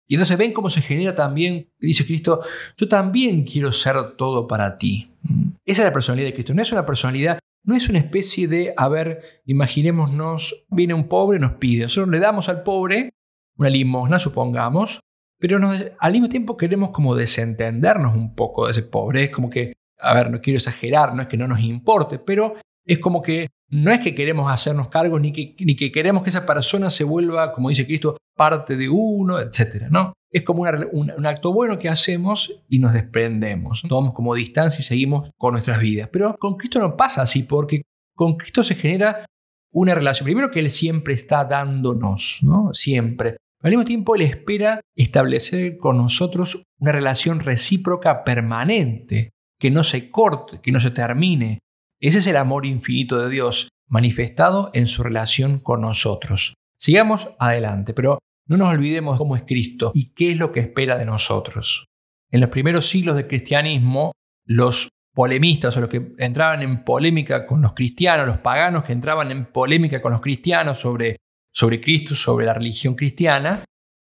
Y 0.08 0.14
entonces 0.14 0.38
ven 0.38 0.54
cómo 0.54 0.70
se 0.70 0.80
genera 0.80 1.14
también, 1.14 1.68
dice 1.78 2.06
Cristo, 2.06 2.40
yo 2.78 2.88
también 2.88 3.44
quiero 3.44 3.72
ser 3.72 4.16
todo 4.16 4.48
para 4.48 4.78
ti. 4.78 5.12
Mm. 5.24 5.50
Esa 5.66 5.82
es 5.82 5.88
la 5.88 5.92
personalidad 5.92 6.28
de 6.28 6.32
Cristo. 6.32 6.54
No 6.54 6.62
es 6.62 6.72
una 6.72 6.86
personalidad, 6.86 7.38
no 7.62 7.76
es 7.76 7.90
una 7.90 7.98
especie 7.98 8.48
de, 8.48 8.72
a 8.74 8.88
ver, 8.88 9.42
imaginémonos, 9.44 10.64
viene 10.70 10.94
un 10.94 11.08
pobre 11.08 11.38
nos 11.38 11.52
pide. 11.52 11.82
Nosotros 11.82 12.08
le 12.08 12.20
damos 12.20 12.48
al 12.48 12.62
pobre 12.62 13.10
una 13.58 13.68
limosna, 13.68 14.18
supongamos, 14.18 15.00
pero 15.40 15.58
al 15.98 16.12
mismo 16.12 16.28
tiempo 16.28 16.56
queremos 16.56 16.90
como 16.90 17.16
desentendernos 17.16 18.14
un 18.14 18.34
poco 18.34 18.66
de 18.66 18.72
ese 18.72 18.82
pobre. 18.82 19.24
Es 19.24 19.30
como 19.30 19.48
que, 19.48 19.72
a 19.98 20.14
ver, 20.14 20.30
no 20.30 20.40
quiero 20.40 20.58
exagerar, 20.58 21.14
no 21.14 21.22
es 21.22 21.28
que 21.28 21.38
no 21.38 21.48
nos 21.48 21.60
importe, 21.60 22.18
pero 22.18 22.54
es 22.84 22.98
como 22.98 23.22
que 23.22 23.48
no 23.70 23.90
es 23.90 24.00
que 24.00 24.14
queremos 24.14 24.52
hacernos 24.52 24.88
cargo 24.88 25.18
ni 25.18 25.32
que, 25.32 25.54
ni 25.60 25.76
que 25.76 25.90
queremos 25.90 26.22
que 26.22 26.30
esa 26.30 26.44
persona 26.44 26.90
se 26.90 27.04
vuelva, 27.04 27.52
como 27.52 27.70
dice 27.70 27.86
Cristo, 27.86 28.16
parte 28.36 28.76
de 28.76 28.88
uno, 28.88 29.40
etc. 29.40 29.88
¿no? 29.90 30.12
Es 30.30 30.42
como 30.42 30.62
un, 30.62 31.26
acto 31.26 31.52
bueno 31.52 31.78
que 31.78 31.88
hacemos 31.88 32.52
y 32.68 32.78
nos 32.78 32.92
desprendemos. 32.92 33.82
Tomamos 33.88 34.14
como 34.14 34.34
distancia 34.34 34.80
y 34.80 34.84
seguimos 34.84 35.30
con 35.38 35.52
nuestras 35.52 35.80
vidas. 35.80 36.08
Pero 36.12 36.34
con 36.38 36.56
Cristo 36.56 36.78
no 36.78 36.96
pasa 36.96 37.22
así, 37.22 37.42
porque 37.44 37.82
con 38.14 38.36
Cristo 38.36 38.62
se 38.62 38.74
genera 38.74 39.24
una 39.72 39.94
relación. 39.94 40.24
Primero 40.24 40.50
que 40.50 40.60
Él 40.60 40.70
siempre 40.70 41.14
está 41.14 41.44
dándonos, 41.44 42.40
¿no? 42.42 42.72
Siempre. 42.74 43.36
Al 43.62 43.70
mismo 43.70 43.84
tiempo, 43.84 44.14
Él 44.14 44.22
espera 44.22 44.80
establecer 44.96 45.76
con 45.76 45.98
nosotros 45.98 46.62
una 46.78 46.92
relación 46.92 47.40
recíproca 47.40 48.24
permanente, 48.24 49.30
que 49.58 49.70
no 49.70 49.84
se 49.84 50.10
corte, 50.10 50.60
que 50.62 50.72
no 50.72 50.80
se 50.80 50.90
termine. 50.90 51.58
Ese 52.00 52.18
es 52.18 52.26
el 52.26 52.38
amor 52.38 52.64
infinito 52.64 53.18
de 53.18 53.28
Dios, 53.28 53.68
manifestado 53.86 54.70
en 54.72 54.86
su 54.86 55.02
relación 55.02 55.58
con 55.58 55.82
nosotros. 55.82 56.54
Sigamos 56.78 57.30
adelante, 57.38 57.92
pero 57.92 58.18
no 58.48 58.56
nos 58.56 58.70
olvidemos 58.70 59.18
cómo 59.18 59.36
es 59.36 59.42
Cristo 59.42 59.92
y 59.94 60.14
qué 60.14 60.32
es 60.32 60.38
lo 60.38 60.52
que 60.52 60.60
espera 60.60 60.96
de 60.96 61.04
nosotros. 61.04 61.84
En 62.30 62.40
los 62.40 62.48
primeros 62.48 62.86
siglos 62.86 63.16
del 63.16 63.28
cristianismo, 63.28 64.12
los 64.46 64.88
polemistas 65.14 65.76
o 65.76 65.80
los 65.80 65.90
que 65.90 66.14
entraban 66.18 66.62
en 66.62 66.82
polémica 66.82 67.44
con 67.44 67.60
los 67.60 67.74
cristianos, 67.74 68.26
los 68.26 68.38
paganos 68.38 68.84
que 68.84 68.94
entraban 68.94 69.30
en 69.30 69.52
polémica 69.52 70.00
con 70.00 70.12
los 70.12 70.22
cristianos 70.22 70.80
sobre, 70.80 71.16
sobre 71.52 71.80
Cristo, 71.80 72.14
sobre 72.14 72.46
la 72.46 72.54
religión 72.54 72.94
cristiana, 72.94 73.64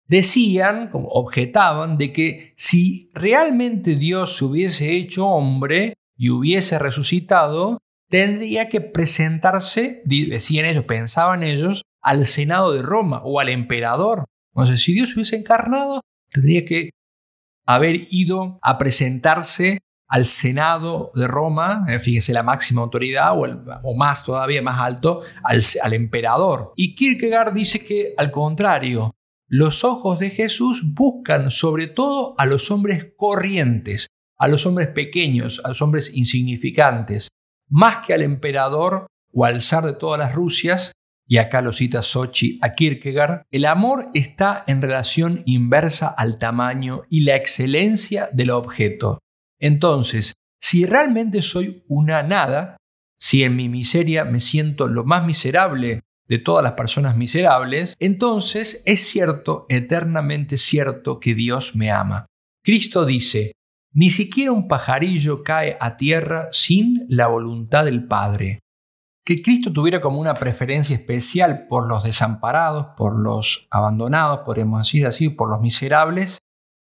decían, 0.07 0.91
objetaban, 0.93 1.99
de 1.99 2.13
que 2.13 2.55
si 2.57 3.11
realmente 3.15 3.97
Dios 3.97 4.37
se 4.37 4.45
hubiese 4.45 4.93
hecho 4.93 5.27
hombre 5.27 5.95
y 6.17 6.31
hubiese 6.31 6.79
resucitado, 6.79 7.79
tendría 8.09 8.69
que 8.69 8.81
presentarse, 8.81 10.03
decían 10.05 10.67
ellos, 10.67 10.85
pensaban 10.85 11.43
ellos, 11.43 11.83
al 12.01 12.25
Senado 12.25 12.73
de 12.73 12.83
Roma 12.83 13.21
o 13.25 13.39
al 13.39 13.51
emperador. 13.51 14.25
Entonces, 14.55 14.83
si 14.83 14.95
Dios 14.95 15.15
hubiese 15.15 15.37
encarnado, 15.37 16.01
tendría 16.31 16.65
que 16.65 16.91
haber 17.67 18.09
ido 18.11 18.59
a 18.63 18.79
presentarse 18.79 19.81
al 20.09 20.25
Senado 20.25 21.13
de 21.15 21.29
Roma, 21.29 21.85
eh, 21.89 22.01
fíjese 22.01 22.33
la 22.33 22.43
máxima 22.43 22.83
autoridad, 22.83 23.35
o, 23.37 23.95
más 23.95 24.25
todavía, 24.25 24.63
más 24.63 24.81
alto, 24.81 25.23
al, 25.43 25.63
al 25.83 25.93
emperador. 25.93 26.73
Y 26.77 26.95
Kierkegaard 26.95 27.53
dice 27.53 27.85
que, 27.85 28.15
al 28.17 28.31
contrario, 28.31 29.15
los 29.47 29.85
ojos 29.85 30.19
de 30.19 30.31
Jesús 30.31 30.95
buscan 30.95 31.51
sobre 31.51 31.87
todo 31.87 32.35
a 32.39 32.47
los 32.47 32.71
hombres 32.71 33.13
corrientes, 33.17 34.09
a 34.39 34.49
los 34.49 34.67
hombres 34.67 34.89
pequeños, 34.89 35.61
a 35.65 35.69
los 35.69 35.83
hombres 35.83 36.15
insignificantes, 36.15 37.29
más 37.69 38.07
que 38.07 38.15
al 38.15 38.23
emperador 38.23 39.07
o 39.33 39.45
al 39.45 39.61
zar 39.61 39.85
de 39.85 39.93
todas 39.93 40.19
las 40.19 40.35
Rusias, 40.35 40.93
y 41.27 41.37
acá 41.37 41.61
lo 41.61 41.73
cita 41.73 42.01
Sochi 42.01 42.59
a 42.63 42.75
Kierkegaard, 42.75 43.43
el 43.51 43.67
amor 43.67 44.11
está 44.15 44.65
en 44.67 44.81
relación 44.81 45.43
inversa 45.45 46.09
al 46.09 46.39
tamaño 46.39 47.03
y 47.11 47.21
la 47.21 47.37
excelencia 47.37 48.31
del 48.33 48.51
objeto. 48.51 49.19
Entonces, 49.61 50.35
si 50.61 50.85
realmente 50.85 51.43
soy 51.43 51.85
una 51.89 52.23
nada, 52.23 52.77
si 53.19 53.43
en 53.43 53.57
mi 53.57 53.69
miseria 53.69 54.25
me 54.25 54.41
siento 54.41 54.89
lo 54.89 55.05
más 55.05 55.27
miserable 55.27 56.03
de 56.27 56.39
todas 56.39 56.63
las 56.63 56.73
personas 56.73 57.17
miserables, 57.17 57.95
entonces 57.99 58.83
es 58.85 59.07
cierto, 59.07 59.67
eternamente 59.69 60.59
cierto, 60.59 61.21
que 61.21 61.35
Dios 61.35 61.75
me 61.75 61.91
ama. 61.91 62.27
Cristo 62.63 63.07
dice, 63.07 63.53
ni 63.93 64.11
siquiera 64.11 64.53
un 64.53 64.69
pajarillo 64.69 65.43
cae 65.43 65.77
a 65.81 65.97
tierra 65.97 66.49
sin 66.53 67.07
la 67.09 67.27
voluntad 67.29 67.85
del 67.85 68.07
Padre 68.07 68.61
que 69.29 69.43
Cristo 69.43 69.71
tuviera 69.71 70.01
como 70.01 70.21
una 70.21 70.33
preferencia 70.33 70.97
especial 70.97 71.67
por 71.69 71.87
los 71.87 72.03
desamparados, 72.03 72.87
por 72.97 73.15
los 73.15 73.69
abandonados, 73.71 74.41
podemos 74.47 74.79
decir 74.79 75.07
así, 75.07 75.29
por 75.29 75.51
los 75.51 75.61
miserables, 75.61 76.39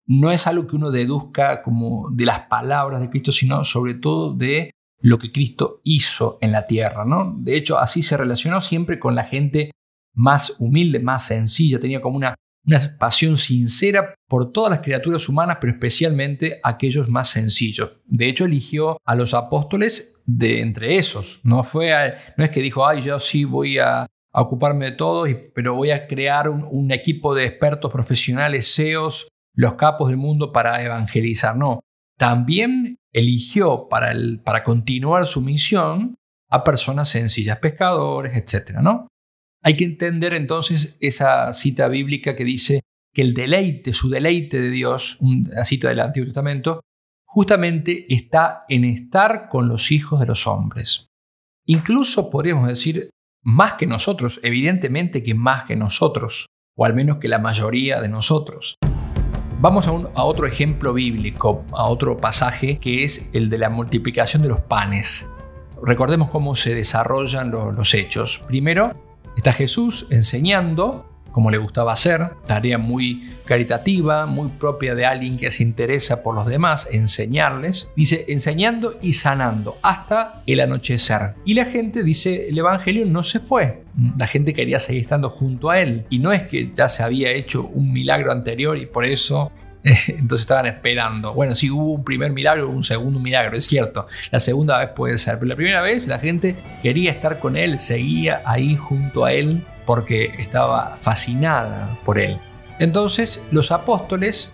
no 0.07 0.31
es 0.31 0.47
algo 0.47 0.67
que 0.67 0.77
uno 0.77 0.91
deduzca 0.91 1.63
como 1.63 2.11
de 2.11 2.27
las 2.27 2.41
palabras 2.41 3.01
de 3.01 3.11
Cristo, 3.11 3.33
sino 3.33 3.65
sobre 3.65 3.95
todo 3.95 4.35
de 4.35 4.71
lo 5.01 5.19
que 5.19 5.33
Cristo 5.33 5.81
hizo 5.85 6.39
en 6.41 6.53
la 6.53 6.67
tierra. 6.67 7.05
¿no? 7.05 7.35
De 7.39 7.57
hecho, 7.57 7.79
así 7.79 8.03
se 8.03 8.17
relacionó 8.17 8.61
siempre 8.61 8.99
con 8.99 9.15
la 9.15 9.25
gente 9.25 9.71
más 10.15 10.57
humilde, 10.59 11.01
más 11.01 11.27
sencilla, 11.27 11.81
tenía 11.81 12.01
como 12.01 12.17
una 12.17 12.35
una 12.67 12.97
pasión 12.99 13.37
sincera 13.37 14.15
por 14.29 14.53
todas 14.53 14.71
las 14.71 14.81
criaturas 14.81 15.29
humanas, 15.29 15.59
pero 15.61 15.73
especialmente 15.73 16.61
aquellos 16.63 17.09
más 17.09 17.29
sencillos. 17.29 17.99
De 18.07 18.27
hecho, 18.27 18.47
eligió 18.47 18.99
a 19.05 19.15
los 19.15 19.35
apóstoles 19.35 20.23
de 20.27 20.61
entre 20.61 20.97
esos. 20.97 21.41
No, 21.43 21.63
fue 21.63 21.93
no 22.37 22.45
es 22.45 22.51
que 22.51 22.63
dijo, 22.63 22.87
ay, 22.87 23.03
yo 23.03 23.19
sí 23.19 23.45
voy 23.45 23.79
a, 23.79 24.07
ocuparme 24.37 24.87
de 24.87 24.93
todos, 24.93 25.29
pero 25.55 25.75
voy 25.75 25.93
a 25.93 26.09
crear 26.09 26.49
un, 26.49 26.91
equipo 26.91 27.37
de 27.37 27.45
expertos 27.45 27.93
profesionales, 27.93 28.75
CEOs, 28.75 29.29
los 29.55 29.75
capos 29.75 30.09
del 30.09 30.19
mundo 30.19 30.53
para 30.53 30.83
evangelizar. 30.83 31.57
No, 31.57 31.81
también 32.19 32.99
eligió 33.13 33.89
para, 33.89 34.13
para 34.45 34.63
continuar 34.63 35.27
su 35.27 35.41
misión 35.41 36.17
a 36.51 36.65
personas 36.65 37.09
sencillas, 37.09 37.59
pescadores, 37.59 38.37
etc. 38.37 38.79
¿no? 38.83 39.09
Hay 39.63 39.77
que 39.77 39.85
entender 39.85 40.35
entonces 40.35 40.97
esa 41.01 41.55
cita 41.55 41.89
bíblica 41.89 42.37
que 42.37 42.45
dice 42.45 42.83
que 43.15 43.23
el 43.23 43.33
deleite, 43.33 43.93
su 43.93 44.11
deleite 44.11 44.61
de 44.61 44.71
Dios, 44.71 45.17
una 45.21 45.65
cita 45.65 45.89
del 45.89 46.01
Antiguo 46.01 46.27
Testamento, 46.27 46.81
justamente 47.25 48.13
está 48.13 48.65
en 48.69 48.85
estar 48.85 49.49
con 49.49 49.69
los 49.69 49.91
hijos 49.91 50.21
de 50.21 50.27
los 50.27 50.47
hombres. 50.47 51.07
Incluso 51.67 52.31
podríamos 52.31 52.69
decir 52.69 53.11
más 53.43 53.75
que 53.75 53.87
nosotros, 53.87 54.41
evidentemente 54.43 55.23
que 55.23 55.35
más 55.35 55.65
que 55.65 55.77
nosotros, 55.77 56.47
o 56.77 56.85
al 56.85 56.95
menos 56.95 57.19
que 57.19 57.29
la 57.29 57.39
mayoría 57.39 58.01
de 58.01 58.09
nosotros. 58.09 58.77
Vamos 59.61 59.89
a, 59.89 59.91
a, 59.91 60.25
otro 60.25 60.47
ejemplo 60.47 60.93
bíblico, 60.93 61.65
a 61.73 61.85
otro 61.85 62.17
pasaje 62.17 62.77
que 62.79 63.05
es 63.05 63.31
el 63.33 63.49
de 63.49 63.59
la 63.59 63.71
multiplicación 63.71 64.43
de 64.43 64.49
los 64.49 64.61
panes. 64.61 65.31
Recordemos 65.83 66.29
cómo 66.29 66.55
se 66.55 66.75
desarrollan 66.75 67.51
los 67.51 67.95
hechos. 67.95 68.43
Primero, 68.47 68.95
Está 69.37 69.53
Jesús 69.53 70.07
enseñando, 70.11 71.07
como 71.35 71.51
le 71.51 71.59
gustaba 71.59 71.93
hacer, 71.93 72.31
tarea 72.47 72.79
muy 72.79 73.29
caritativa, 73.45 74.25
muy 74.25 74.51
propia 74.51 74.95
de 74.95 75.05
alguien 75.05 75.37
que 75.37 75.51
se 75.51 75.65
interesa 75.65 76.23
por 76.23 76.37
los 76.37 76.47
demás, 76.47 76.89
enseñarles. 76.93 77.91
Dice, 77.97 78.25
enseñando 78.29 78.97
y 79.03 79.15
sanando 79.15 79.77
hasta 79.83 80.45
el 80.47 80.61
anochecer. 80.61 81.35
Y 81.45 81.55
la 81.55 81.65
gente, 81.65 82.05
dice, 82.05 82.49
el 82.49 82.57
Evangelio 82.57 83.05
no 83.05 83.25
se 83.25 83.41
fue. 83.41 83.83
La 84.17 84.29
gente 84.29 84.55
quería 84.55 84.79
seguir 84.79 85.03
estando 85.03 85.29
junto 85.29 85.71
a 85.71 85.81
él. 85.81 86.07
Y 86.09 86.21
no 86.21 86.31
es 86.31 86.45
que 86.45 86.71
ya 86.73 86.89
se 86.89 87.03
había 87.03 87.33
hecho 87.33 87.67
un 87.67 87.93
milagro 87.93 88.31
anterior 88.31 88.79
y 88.79 88.87
por 88.87 89.05
eso 89.05 89.51
entonces 90.07 90.43
estaban 90.43 90.67
esperando. 90.67 91.35
Bueno, 91.35 91.57
sí 91.57 91.69
hubo 91.69 91.95
un 91.95 92.05
primer 92.05 92.31
milagro, 92.31 92.71
un 92.71 92.85
segundo 92.85 93.19
milagro, 93.19 93.57
es 93.57 93.67
cierto. 93.67 94.07
La 94.31 94.39
segunda 94.39 94.79
vez 94.79 94.91
puede 94.91 95.19
ser, 95.19 95.41
pero 95.41 95.49
la 95.49 95.57
primera 95.57 95.81
vez 95.81 96.07
la 96.07 96.21
gente 96.21 96.55
quería 96.81 97.11
estar 97.11 97.41
con 97.41 97.57
él, 97.57 97.81
seguía 97.81 98.41
ahí 98.47 98.77
junto 98.77 99.25
a 99.25 99.33
él 99.33 99.65
porque 99.87 100.35
estaba 100.39 100.97
fascinada 100.97 101.99
por 102.05 102.19
él. 102.19 102.39
Entonces 102.79 103.43
los 103.51 103.71
apóstoles 103.71 104.53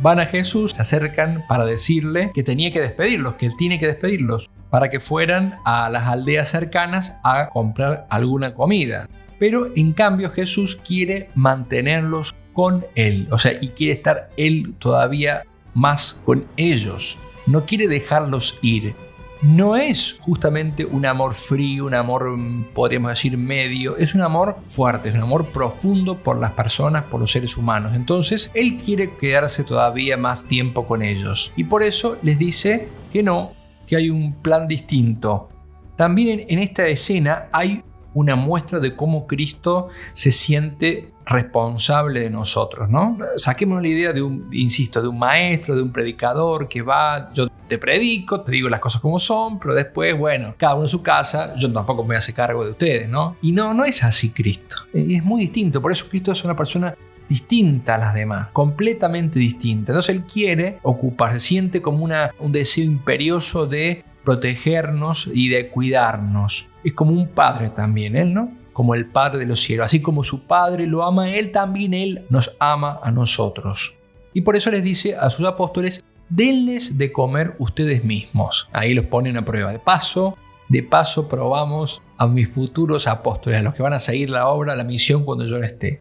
van 0.00 0.20
a 0.20 0.26
Jesús, 0.26 0.72
se 0.72 0.82
acercan 0.82 1.44
para 1.48 1.64
decirle 1.64 2.30
que 2.34 2.42
tenía 2.42 2.72
que 2.72 2.80
despedirlos, 2.80 3.34
que 3.34 3.50
tiene 3.50 3.78
que 3.78 3.86
despedirlos, 3.86 4.50
para 4.70 4.88
que 4.88 5.00
fueran 5.00 5.54
a 5.64 5.88
las 5.90 6.08
aldeas 6.08 6.48
cercanas 6.48 7.16
a 7.22 7.48
comprar 7.48 8.06
alguna 8.10 8.54
comida. 8.54 9.08
Pero 9.38 9.70
en 9.76 9.92
cambio 9.92 10.30
Jesús 10.30 10.76
quiere 10.76 11.30
mantenerlos 11.34 12.34
con 12.52 12.84
Él, 12.94 13.28
o 13.30 13.38
sea, 13.38 13.52
y 13.60 13.68
quiere 13.68 13.94
estar 13.94 14.30
Él 14.36 14.74
todavía 14.78 15.42
más 15.74 16.22
con 16.24 16.46
ellos, 16.56 17.18
no 17.46 17.66
quiere 17.66 17.88
dejarlos 17.88 18.58
ir. 18.62 18.94
No 19.42 19.74
es 19.74 20.18
justamente 20.20 20.84
un 20.84 21.04
amor 21.04 21.34
frío, 21.34 21.86
un 21.86 21.94
amor, 21.94 22.36
mm, 22.36 22.66
podríamos 22.74 23.10
decir, 23.10 23.36
medio, 23.36 23.96
es 23.96 24.14
un 24.14 24.20
amor 24.20 24.58
fuerte, 24.68 25.08
es 25.08 25.16
un 25.16 25.22
amor 25.22 25.46
profundo 25.46 26.16
por 26.16 26.38
las 26.38 26.52
personas, 26.52 27.02
por 27.04 27.18
los 27.18 27.32
seres 27.32 27.56
humanos. 27.56 27.96
Entonces, 27.96 28.52
Él 28.54 28.76
quiere 28.76 29.16
quedarse 29.16 29.64
todavía 29.64 30.16
más 30.16 30.44
tiempo 30.44 30.86
con 30.86 31.02
ellos. 31.02 31.52
Y 31.56 31.64
por 31.64 31.82
eso 31.82 32.18
les 32.22 32.38
dice 32.38 32.88
que 33.12 33.24
no, 33.24 33.50
que 33.88 33.96
hay 33.96 34.10
un 34.10 34.32
plan 34.34 34.68
distinto. 34.68 35.48
También 35.96 36.44
en 36.48 36.60
esta 36.60 36.86
escena 36.86 37.48
hay 37.52 37.82
una 38.14 38.36
muestra 38.36 38.80
de 38.80 38.94
cómo 38.94 39.26
Cristo 39.26 39.88
se 40.12 40.32
siente 40.32 41.12
responsable 41.24 42.20
de 42.20 42.30
nosotros, 42.30 42.88
¿no? 42.88 43.16
Saquemos 43.36 43.80
la 43.80 43.88
idea 43.88 44.12
de 44.12 44.22
un, 44.22 44.48
insisto, 44.52 45.00
de 45.00 45.08
un 45.08 45.18
maestro, 45.18 45.76
de 45.76 45.82
un 45.82 45.92
predicador 45.92 46.68
que 46.68 46.82
va, 46.82 47.32
yo 47.32 47.48
te 47.68 47.78
predico, 47.78 48.40
te 48.42 48.52
digo 48.52 48.68
las 48.68 48.80
cosas 48.80 49.00
como 49.00 49.18
son, 49.18 49.58
pero 49.58 49.74
después, 49.74 50.16
bueno, 50.18 50.54
cada 50.58 50.74
uno 50.74 50.84
en 50.84 50.88
su 50.88 51.02
casa, 51.02 51.54
yo 51.56 51.72
tampoco 51.72 52.04
me 52.04 52.16
hacer 52.16 52.34
cargo 52.34 52.64
de 52.64 52.72
ustedes, 52.72 53.08
¿no? 53.08 53.36
Y 53.40 53.52
no, 53.52 53.72
no 53.72 53.84
es 53.84 54.02
así 54.02 54.30
Cristo. 54.30 54.76
Es 54.92 55.24
muy 55.24 55.42
distinto, 55.42 55.80
por 55.80 55.92
eso 55.92 56.06
Cristo 56.08 56.32
es 56.32 56.44
una 56.44 56.56
persona 56.56 56.94
distinta 57.28 57.94
a 57.94 57.98
las 57.98 58.14
demás, 58.14 58.48
completamente 58.52 59.38
distinta. 59.38 59.92
Entonces 59.92 60.14
él 60.14 60.24
quiere 60.24 60.80
ocuparse, 60.82 61.40
siente 61.40 61.80
como 61.80 62.04
una, 62.04 62.34
un 62.38 62.52
deseo 62.52 62.84
imperioso 62.84 63.66
de 63.66 64.04
protegernos 64.24 65.30
y 65.32 65.48
de 65.48 65.68
cuidarnos. 65.68 66.68
Es 66.84 66.92
como 66.92 67.12
un 67.12 67.28
padre 67.28 67.70
también, 67.70 68.16
Él, 68.16 68.34
¿no? 68.34 68.52
Como 68.72 68.94
el 68.94 69.06
Padre 69.06 69.40
de 69.40 69.46
los 69.46 69.60
cielos. 69.60 69.86
Así 69.86 70.00
como 70.00 70.24
su 70.24 70.44
Padre 70.46 70.86
lo 70.86 71.02
ama 71.02 71.30
Él, 71.30 71.52
también 71.52 71.92
Él 71.92 72.24
nos 72.30 72.56
ama 72.58 73.00
a 73.02 73.10
nosotros. 73.10 73.96
Y 74.32 74.40
por 74.40 74.56
eso 74.56 74.70
les 74.70 74.82
dice 74.82 75.14
a 75.14 75.28
sus 75.28 75.46
apóstoles, 75.46 76.02
denles 76.30 76.96
de 76.96 77.12
comer 77.12 77.54
ustedes 77.58 78.02
mismos. 78.04 78.68
Ahí 78.72 78.94
los 78.94 79.04
ponen 79.06 79.36
a 79.36 79.44
prueba. 79.44 79.72
De 79.72 79.78
paso, 79.78 80.38
de 80.68 80.82
paso 80.82 81.28
probamos 81.28 82.02
a 82.16 82.26
mis 82.26 82.48
futuros 82.48 83.06
apóstoles, 83.06 83.60
a 83.60 83.62
los 83.62 83.74
que 83.74 83.82
van 83.82 83.92
a 83.92 84.00
seguir 84.00 84.30
la 84.30 84.48
obra, 84.48 84.74
la 84.74 84.84
misión 84.84 85.24
cuando 85.24 85.44
yo 85.44 85.58
esté. 85.58 86.00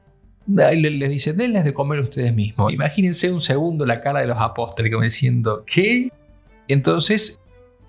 Ahí 0.57 0.81
les 0.81 1.09
dice, 1.09 1.33
denles 1.33 1.65
de 1.65 1.73
comer 1.73 1.99
ustedes 1.99 2.33
mismos. 2.33 2.71
Imagínense 2.73 3.31
un 3.31 3.41
segundo 3.41 3.85
la 3.85 3.99
cara 3.99 4.21
de 4.21 4.27
los 4.27 4.37
apóstoles 4.37 4.91
como 4.91 5.03
diciendo, 5.03 5.63
¿qué? 5.65 6.09
Entonces 6.67 7.41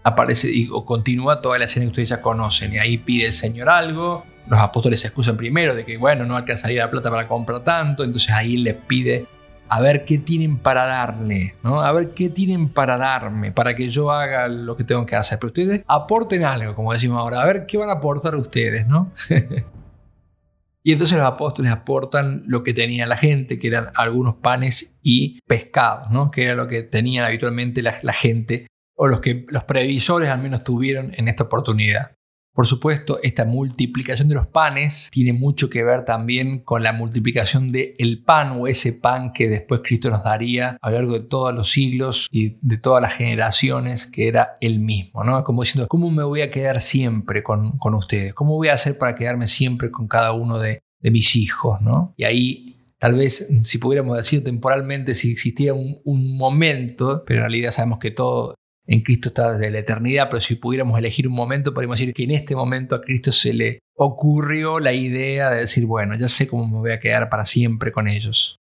aparece 0.02 0.48
y 0.52 0.68
continúa 0.84 1.40
toda 1.40 1.58
la 1.58 1.64
escena 1.64 1.84
que 1.84 1.90
ustedes 1.90 2.08
ya 2.10 2.20
conocen. 2.20 2.74
Y 2.74 2.78
ahí 2.78 2.98
pide 2.98 3.26
el 3.26 3.32
Señor 3.32 3.68
algo. 3.68 4.24
Los 4.46 4.58
apóstoles 4.58 5.00
se 5.00 5.08
excusan 5.08 5.36
primero 5.36 5.74
de 5.74 5.84
que, 5.84 5.96
bueno, 5.96 6.24
no 6.24 6.36
alcanzaría 6.36 6.84
la 6.84 6.90
plata 6.90 7.10
para 7.10 7.26
comprar 7.26 7.62
tanto. 7.64 8.04
Entonces 8.04 8.30
ahí 8.30 8.56
le 8.56 8.74
pide 8.74 9.26
a 9.68 9.80
ver 9.80 10.04
qué 10.04 10.18
tienen 10.18 10.58
para 10.58 10.84
darle, 10.84 11.54
¿no? 11.62 11.80
A 11.80 11.92
ver 11.92 12.10
qué 12.10 12.28
tienen 12.28 12.68
para 12.68 12.98
darme, 12.98 13.52
para 13.52 13.74
que 13.74 13.88
yo 13.88 14.10
haga 14.10 14.46
lo 14.46 14.76
que 14.76 14.84
tengo 14.84 15.06
que 15.06 15.16
hacer. 15.16 15.38
Pero 15.38 15.48
ustedes 15.48 15.82
aporten 15.86 16.44
algo, 16.44 16.74
como 16.74 16.92
decimos 16.92 17.18
ahora, 17.18 17.40
a 17.40 17.46
ver 17.46 17.64
qué 17.64 17.78
van 17.78 17.88
a 17.88 17.92
aportar 17.92 18.34
ustedes, 18.34 18.86
¿no? 18.86 19.10
y 20.84 20.92
entonces 20.92 21.16
los 21.16 21.26
apóstoles 21.26 21.72
aportan 21.72 22.42
lo 22.46 22.62
que 22.62 22.74
tenía 22.74 23.06
la 23.06 23.16
gente, 23.16 23.58
que 23.58 23.68
eran 23.68 23.88
algunos 23.94 24.36
panes 24.36 24.98
y 25.02 25.40
pescados, 25.46 26.10
¿no? 26.10 26.30
Que 26.30 26.44
era 26.44 26.54
lo 26.54 26.68
que 26.68 26.82
tenían 26.82 27.24
habitualmente 27.24 27.80
la 27.80 28.12
gente, 28.12 28.66
o 29.02 29.08
los 29.08 29.18
que 29.18 29.44
los 29.48 29.64
previsores 29.64 30.30
al 30.30 30.40
menos 30.40 30.62
tuvieron 30.62 31.12
en 31.16 31.26
esta 31.26 31.42
oportunidad. 31.42 32.12
Por 32.54 32.68
supuesto, 32.68 33.18
esta 33.20 33.44
multiplicación 33.44 34.28
de 34.28 34.36
los 34.36 34.46
panes 34.46 35.08
tiene 35.10 35.32
mucho 35.32 35.68
que 35.68 35.82
ver 35.82 36.04
también 36.04 36.60
con 36.60 36.84
la 36.84 36.92
multiplicación 36.92 37.72
del 37.72 37.94
el 37.98 38.22
pan 38.22 38.60
o 38.60 38.68
ese 38.68 38.92
pan 38.92 39.32
que 39.32 39.48
después 39.48 39.80
Cristo 39.82 40.08
nos 40.08 40.22
daría 40.22 40.76
a 40.80 40.90
lo 40.90 40.98
largo 40.98 41.14
de 41.14 41.26
todos 41.26 41.52
los 41.52 41.70
siglos 41.70 42.28
y 42.30 42.58
de 42.60 42.78
todas 42.78 43.02
las 43.02 43.14
generaciones, 43.14 44.06
que 44.06 44.28
era 44.28 44.54
el 44.60 44.78
mismo, 44.78 45.24
¿no? 45.24 45.42
Como 45.42 45.62
diciendo, 45.62 45.88
¿cómo 45.88 46.08
me 46.12 46.22
voy 46.22 46.42
a 46.42 46.52
quedar 46.52 46.80
siempre 46.80 47.42
con, 47.42 47.74
ustedes? 47.82 48.34
¿Cómo 48.34 48.54
voy 48.54 48.68
a 48.68 48.74
hacer 48.74 48.98
para 48.98 49.16
quedarme 49.16 49.48
siempre 49.48 49.90
con 49.90 50.06
cada 50.06 50.32
uno 50.32 50.60
de, 50.60 50.80
mis 51.00 51.34
hijos, 51.34 51.80
¿no? 51.80 52.14
Y 52.16 52.22
ahí 52.22 52.76
tal 53.00 53.16
vez 53.16 53.48
si 53.64 53.78
pudiéramos 53.78 54.16
decir 54.16 54.44
temporalmente 54.44 55.14
si 55.14 55.32
existía 55.32 55.74
un, 55.74 56.00
un, 56.04 56.36
momento, 56.36 57.24
pero 57.26 57.40
en 57.40 57.50
realidad 57.50 57.72
sabemos 57.72 57.98
que 57.98 58.12
todo 58.12 58.54
en 58.86 59.00
Cristo 59.00 59.28
está 59.28 59.52
desde 59.52 59.70
la 59.70 59.78
eternidad, 59.78 60.28
pero 60.28 60.40
si 60.40 60.56
pudiéramos 60.56 60.98
elegir 60.98 61.28
un 61.28 61.34
momento, 61.34 61.72
podríamos 61.72 61.98
decir 61.98 62.14
que 62.14 62.24
en 62.24 62.32
este 62.32 62.56
momento 62.56 62.94
a 62.94 63.00
Cristo 63.00 63.32
se 63.32 63.54
le 63.54 63.78
ocurrió 63.94 64.80
la 64.80 64.92
idea 64.92 65.50
de 65.50 65.60
decir, 65.60 65.86
bueno, 65.86 66.16
ya 66.16 66.28
sé 66.28 66.48
cómo 66.48 66.66
me 66.66 66.78
voy 66.78 66.90
a 66.90 67.00
quedar 67.00 67.28
para 67.28 67.44
siempre 67.44 67.92
con 67.92 68.08
ellos. 68.08 68.56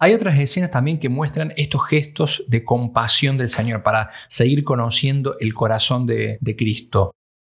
Hay 0.00 0.14
otras 0.14 0.38
escenas 0.38 0.70
también 0.70 0.98
que 0.98 1.08
muestran 1.08 1.52
estos 1.56 1.86
gestos 1.86 2.44
de 2.48 2.64
compasión 2.64 3.36
del 3.36 3.50
Señor 3.50 3.82
para 3.82 4.10
seguir 4.28 4.62
conociendo 4.62 5.36
el 5.40 5.52
corazón 5.52 6.06
de, 6.06 6.38
de 6.40 6.56
Cristo. 6.56 7.10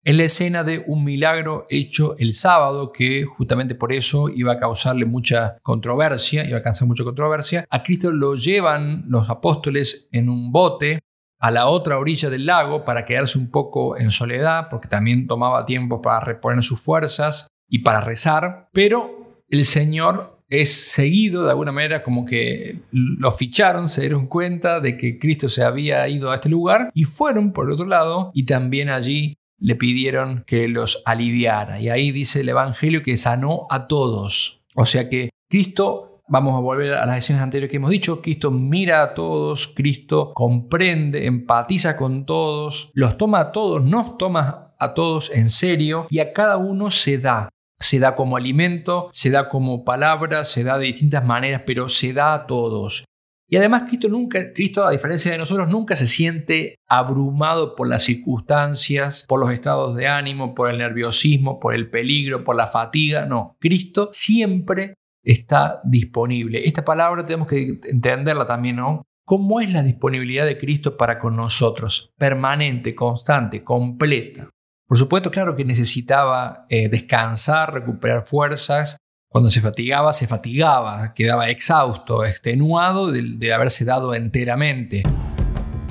Es 0.02 0.16
la 0.16 0.22
escena 0.22 0.64
de 0.64 0.82
un 0.86 1.04
milagro 1.04 1.66
hecho 1.68 2.16
el 2.16 2.34
sábado 2.34 2.90
que 2.90 3.24
justamente 3.24 3.74
por 3.74 3.92
eso 3.92 4.30
iba 4.30 4.54
a 4.54 4.58
causarle 4.58 5.04
mucha 5.04 5.58
controversia, 5.62 6.48
iba 6.48 6.56
a 6.56 6.62
causar 6.62 6.88
mucha 6.88 7.04
controversia. 7.04 7.66
A 7.68 7.82
Cristo 7.82 8.10
lo 8.10 8.34
llevan 8.34 9.04
los 9.08 9.28
apóstoles 9.28 10.08
en 10.10 10.30
un 10.30 10.50
bote 10.52 11.00
a 11.40 11.50
la 11.50 11.66
otra 11.66 11.98
orilla 11.98 12.30
del 12.30 12.46
lago 12.46 12.84
para 12.84 13.04
quedarse 13.04 13.38
un 13.38 13.50
poco 13.50 13.96
en 13.96 14.10
soledad, 14.10 14.68
porque 14.70 14.88
también 14.88 15.26
tomaba 15.26 15.64
tiempo 15.64 16.02
para 16.02 16.20
reponer 16.20 16.62
sus 16.62 16.80
fuerzas 16.80 17.46
y 17.68 17.80
para 17.80 18.00
rezar, 18.00 18.68
pero 18.72 19.42
el 19.48 19.64
Señor 19.64 20.38
es 20.50 20.90
seguido 20.90 21.44
de 21.44 21.50
alguna 21.50 21.72
manera 21.72 22.02
como 22.02 22.26
que 22.26 22.80
lo 22.90 23.30
ficharon, 23.30 23.88
se 23.88 24.02
dieron 24.02 24.26
cuenta 24.26 24.80
de 24.80 24.96
que 24.96 25.18
Cristo 25.18 25.48
se 25.48 25.62
había 25.62 26.06
ido 26.08 26.30
a 26.30 26.34
este 26.34 26.48
lugar 26.48 26.90
y 26.92 27.04
fueron 27.04 27.52
por 27.52 27.66
el 27.66 27.72
otro 27.72 27.86
lado 27.86 28.32
y 28.34 28.46
también 28.46 28.88
allí 28.88 29.38
le 29.58 29.76
pidieron 29.76 30.42
que 30.46 30.66
los 30.68 31.02
aliviara. 31.04 31.80
Y 31.80 31.88
ahí 31.88 32.10
dice 32.10 32.40
el 32.40 32.48
Evangelio 32.48 33.02
que 33.02 33.16
sanó 33.16 33.66
a 33.70 33.86
todos. 33.86 34.64
O 34.74 34.86
sea 34.86 35.08
que 35.08 35.30
Cristo 35.48 36.09
Vamos 36.32 36.54
a 36.54 36.60
volver 36.60 36.94
a 36.94 37.06
las 37.06 37.18
escenas 37.18 37.42
anteriores 37.42 37.68
que 37.68 37.78
hemos 37.78 37.90
dicho. 37.90 38.22
Cristo 38.22 38.52
mira 38.52 39.02
a 39.02 39.14
todos, 39.14 39.66
Cristo 39.66 40.30
comprende, 40.32 41.26
empatiza 41.26 41.96
con 41.96 42.24
todos, 42.24 42.92
los 42.94 43.18
toma 43.18 43.40
a 43.40 43.50
todos, 43.50 43.82
nos 43.82 44.16
toma 44.16 44.72
a 44.78 44.94
todos 44.94 45.32
en 45.34 45.50
serio 45.50 46.06
y 46.08 46.20
a 46.20 46.32
cada 46.32 46.56
uno 46.56 46.92
se 46.92 47.18
da. 47.18 47.48
Se 47.80 47.98
da 47.98 48.14
como 48.14 48.36
alimento, 48.36 49.10
se 49.12 49.30
da 49.30 49.48
como 49.48 49.84
palabra, 49.84 50.44
se 50.44 50.62
da 50.62 50.78
de 50.78 50.86
distintas 50.86 51.24
maneras, 51.24 51.64
pero 51.66 51.88
se 51.88 52.12
da 52.12 52.34
a 52.34 52.46
todos. 52.46 53.04
Y 53.48 53.56
además 53.56 53.82
Cristo 53.88 54.08
nunca, 54.08 54.52
Cristo 54.54 54.86
a 54.86 54.92
diferencia 54.92 55.32
de 55.32 55.38
nosotros, 55.38 55.68
nunca 55.68 55.96
se 55.96 56.06
siente 56.06 56.76
abrumado 56.88 57.74
por 57.74 57.88
las 57.88 58.04
circunstancias, 58.04 59.24
por 59.26 59.40
los 59.40 59.50
estados 59.50 59.96
de 59.96 60.06
ánimo, 60.06 60.54
por 60.54 60.70
el 60.70 60.78
nerviosismo, 60.78 61.58
por 61.58 61.74
el 61.74 61.90
peligro, 61.90 62.44
por 62.44 62.54
la 62.54 62.68
fatiga. 62.68 63.26
No, 63.26 63.56
Cristo 63.58 64.10
siempre 64.12 64.94
está 65.22 65.80
disponible. 65.84 66.64
Esta 66.64 66.84
palabra 66.84 67.24
tenemos 67.24 67.48
que 67.48 67.80
entenderla 67.90 68.46
también, 68.46 68.76
¿no? 68.76 69.02
¿Cómo 69.24 69.60
es 69.60 69.70
la 69.72 69.82
disponibilidad 69.82 70.44
de 70.44 70.58
Cristo 70.58 70.96
para 70.96 71.18
con 71.18 71.36
nosotros? 71.36 72.12
Permanente, 72.18 72.94
constante, 72.94 73.62
completa. 73.62 74.48
Por 74.88 74.98
supuesto, 74.98 75.30
claro 75.30 75.54
que 75.54 75.64
necesitaba 75.64 76.66
eh, 76.68 76.88
descansar, 76.88 77.72
recuperar 77.72 78.24
fuerzas. 78.24 78.96
Cuando 79.28 79.48
se 79.48 79.60
fatigaba, 79.60 80.12
se 80.12 80.26
fatigaba, 80.26 81.14
quedaba 81.14 81.48
exhausto, 81.48 82.24
extenuado 82.24 83.12
de 83.12 83.52
haberse 83.52 83.84
dado 83.84 84.14
enteramente. 84.14 85.04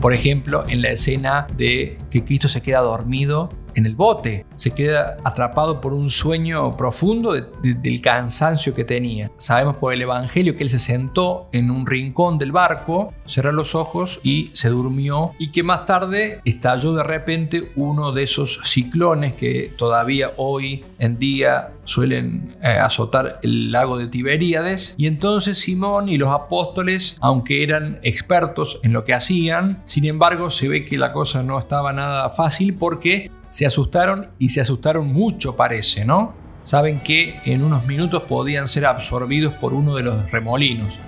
Por 0.01 0.13
ejemplo, 0.13 0.63
en 0.67 0.81
la 0.81 0.89
escena 0.89 1.45
de 1.55 1.97
que 2.09 2.23
Cristo 2.23 2.47
se 2.47 2.61
queda 2.61 2.81
dormido 2.81 3.49
en 3.75 3.85
el 3.85 3.95
bote, 3.95 4.45
se 4.55 4.71
queda 4.71 5.17
atrapado 5.23 5.81
por 5.81 5.93
un 5.93 6.09
sueño 6.09 6.75
profundo 6.75 7.33
del 7.33 8.01
cansancio 8.01 8.75
que 8.75 8.83
tenía. 8.83 9.31
Sabemos 9.37 9.77
por 9.77 9.93
el 9.93 10.01
Evangelio 10.01 10.55
que 10.55 10.63
él 10.63 10.69
se 10.69 10.79
sentó 10.79 11.49
en 11.51 11.71
un 11.71 11.85
rincón 11.85 12.37
del 12.37 12.51
barco, 12.51 13.13
cerró 13.25 13.51
los 13.51 13.75
ojos 13.75 14.19
y 14.23 14.49
se 14.53 14.69
durmió 14.69 15.33
y 15.39 15.51
que 15.51 15.63
más 15.63 15.85
tarde 15.85 16.41
estalló 16.45 16.93
de 16.93 17.03
repente 17.03 17.71
uno 17.75 18.11
de 18.11 18.23
esos 18.23 18.59
ciclones 18.63 19.33
que 19.33 19.73
todavía 19.77 20.31
hoy 20.37 20.85
en 20.97 21.17
día 21.17 21.73
suelen 21.83 22.55
eh, 22.61 22.67
azotar 22.67 23.39
el 23.43 23.71
lago 23.71 23.97
de 23.97 24.07
Tiberíades 24.07 24.93
y 24.97 25.07
entonces 25.07 25.57
Simón 25.57 26.09
y 26.09 26.17
los 26.17 26.29
apóstoles, 26.29 27.17
aunque 27.19 27.63
eran 27.63 27.99
expertos 28.03 28.79
en 28.83 28.93
lo 28.93 29.03
que 29.03 29.13
hacían, 29.13 29.81
sin 29.85 30.05
embargo 30.05 30.51
se 30.51 30.67
ve 30.67 30.85
que 30.85 30.97
la 30.97 31.13
cosa 31.13 31.43
no 31.43 31.57
estaba 31.57 31.93
nada 31.99 32.29
fácil 32.29 32.75
porque 32.75 33.31
se 33.49 33.65
asustaron 33.65 34.29
y 34.39 34.49
se 34.49 34.61
asustaron 34.61 35.07
mucho 35.07 35.55
parece, 35.55 36.05
¿no? 36.05 36.33
Saben 36.63 36.99
que 36.99 37.39
en 37.45 37.63
unos 37.63 37.87
minutos 37.87 38.23
podían 38.23 38.67
ser 38.67 38.85
absorbidos 38.85 39.53
por 39.53 39.73
uno 39.73 39.95
de 39.95 40.03
los 40.03 40.31
remolinos. 40.31 40.99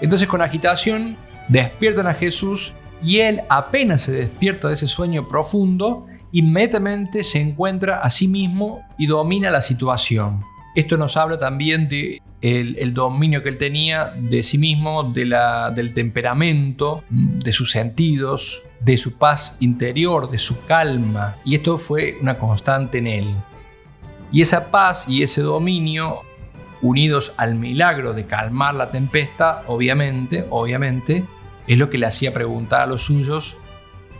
Entonces 0.00 0.28
con 0.28 0.42
agitación 0.42 1.16
despiertan 1.48 2.06
a 2.06 2.14
Jesús 2.14 2.74
y 3.02 3.20
él 3.20 3.42
apenas 3.48 4.02
se 4.02 4.12
despierta 4.12 4.68
de 4.68 4.74
ese 4.74 4.86
sueño 4.86 5.28
profundo, 5.28 6.06
inmediatamente 6.30 7.24
se 7.24 7.40
encuentra 7.40 8.00
a 8.00 8.10
sí 8.10 8.28
mismo 8.28 8.82
y 8.98 9.06
domina 9.06 9.50
la 9.50 9.60
situación. 9.60 10.44
Esto 10.74 10.96
nos 10.96 11.16
habla 11.16 11.38
también 11.38 11.88
de 11.88 12.22
el, 12.40 12.94
dominio 12.94 13.42
que 13.42 13.50
él 13.50 13.58
tenía 13.58 14.12
de 14.16 14.42
sí 14.42 14.58
mismo, 14.58 15.04
de 15.04 15.26
la, 15.26 15.70
del 15.70 15.92
temperamento, 15.92 17.04
de 17.10 17.52
sus 17.52 17.70
sentidos, 17.70 18.62
de 18.80 18.96
su 18.96 19.18
paz 19.18 19.58
interior, 19.60 20.30
de 20.30 20.38
su 20.38 20.64
calma. 20.64 21.36
Y 21.44 21.54
esto 21.54 21.78
fue 21.78 22.16
una 22.20 22.38
constante 22.38 22.98
en 22.98 23.06
él. 23.06 23.34
Y 24.32 24.40
esa 24.40 24.70
paz 24.70 25.08
y 25.08 25.22
ese 25.22 25.42
dominio, 25.42 26.22
unidos 26.80 27.34
al 27.36 27.54
milagro 27.54 28.14
de 28.14 28.24
calmar 28.24 28.74
la 28.74 28.90
tempestad, 28.90 29.62
obviamente, 29.66 30.46
obviamente, 30.48 31.24
es 31.66 31.78
lo 31.78 31.90
que 31.90 31.98
le 31.98 32.06
hacía 32.06 32.32
preguntar 32.32 32.80
a 32.80 32.86
los 32.86 33.02
suyos, 33.02 33.58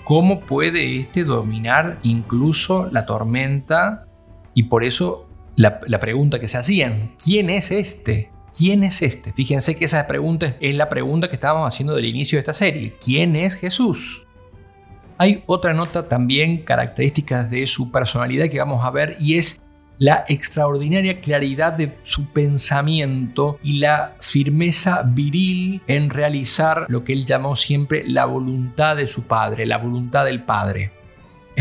¿cómo 0.05 0.41
puede 0.41 0.97
éste 1.01 1.25
dominar 1.25 1.99
incluso 2.03 2.89
la 2.93 3.07
tormenta? 3.07 4.07
Y 4.55 4.65
por 4.65 4.85
eso 4.85 5.29
la, 5.57 6.01
pregunta 6.01 6.41
que 6.41 6.49
se 6.49 6.59
hacían, 6.59 7.15
¿quién 7.23 7.51
es 7.51 7.71
este? 7.71 8.31
¿Quién 8.57 8.85
es 8.85 9.03
este? 9.03 9.33
Fíjense 9.33 9.77
que 9.77 9.87
esa 9.87 10.07
pregunta 10.07 10.57
es 10.61 10.75
la 10.75 10.89
pregunta 10.89 11.29
que 11.29 11.35
estábamos 11.35 11.67
haciendo 11.67 11.95
del 11.95 12.05
inicio 12.05 12.37
de 12.37 12.41
esta 12.41 12.53
serie. 12.53 12.97
¿Quién 13.03 13.37
es 13.37 13.55
Jesús? 13.55 14.27
Hay 15.19 15.43
otra 15.47 15.73
nota 15.73 16.09
también 16.09 16.65
característica 16.65 17.45
de 17.45 17.67
su 17.67 17.91
personalidad 17.91 18.49
que 18.49 18.59
vamos 18.59 18.85
a 18.85 18.91
ver 18.91 19.17
y 19.21 19.37
es 19.37 19.61
la 19.99 20.25
extraordinaria 20.29 21.21
claridad 21.21 21.73
de 21.73 21.97
su 22.03 22.27
pensamiento 22.33 23.59
y 23.63 23.79
la 23.79 24.17
firmeza 24.21 25.03
viril 25.07 25.81
en 25.87 26.11
realizar 26.11 26.87
lo 26.89 27.05
que 27.05 27.13
él 27.13 27.25
llamó 27.25 27.55
siempre 27.55 28.03
la 28.07 28.25
voluntad 28.25 28.97
de 28.97 29.07
su 29.07 29.29
Padre, 29.29 29.65
la 29.65 29.79
voluntad 29.79 30.25
del 30.25 30.43
Padre. 30.43 30.91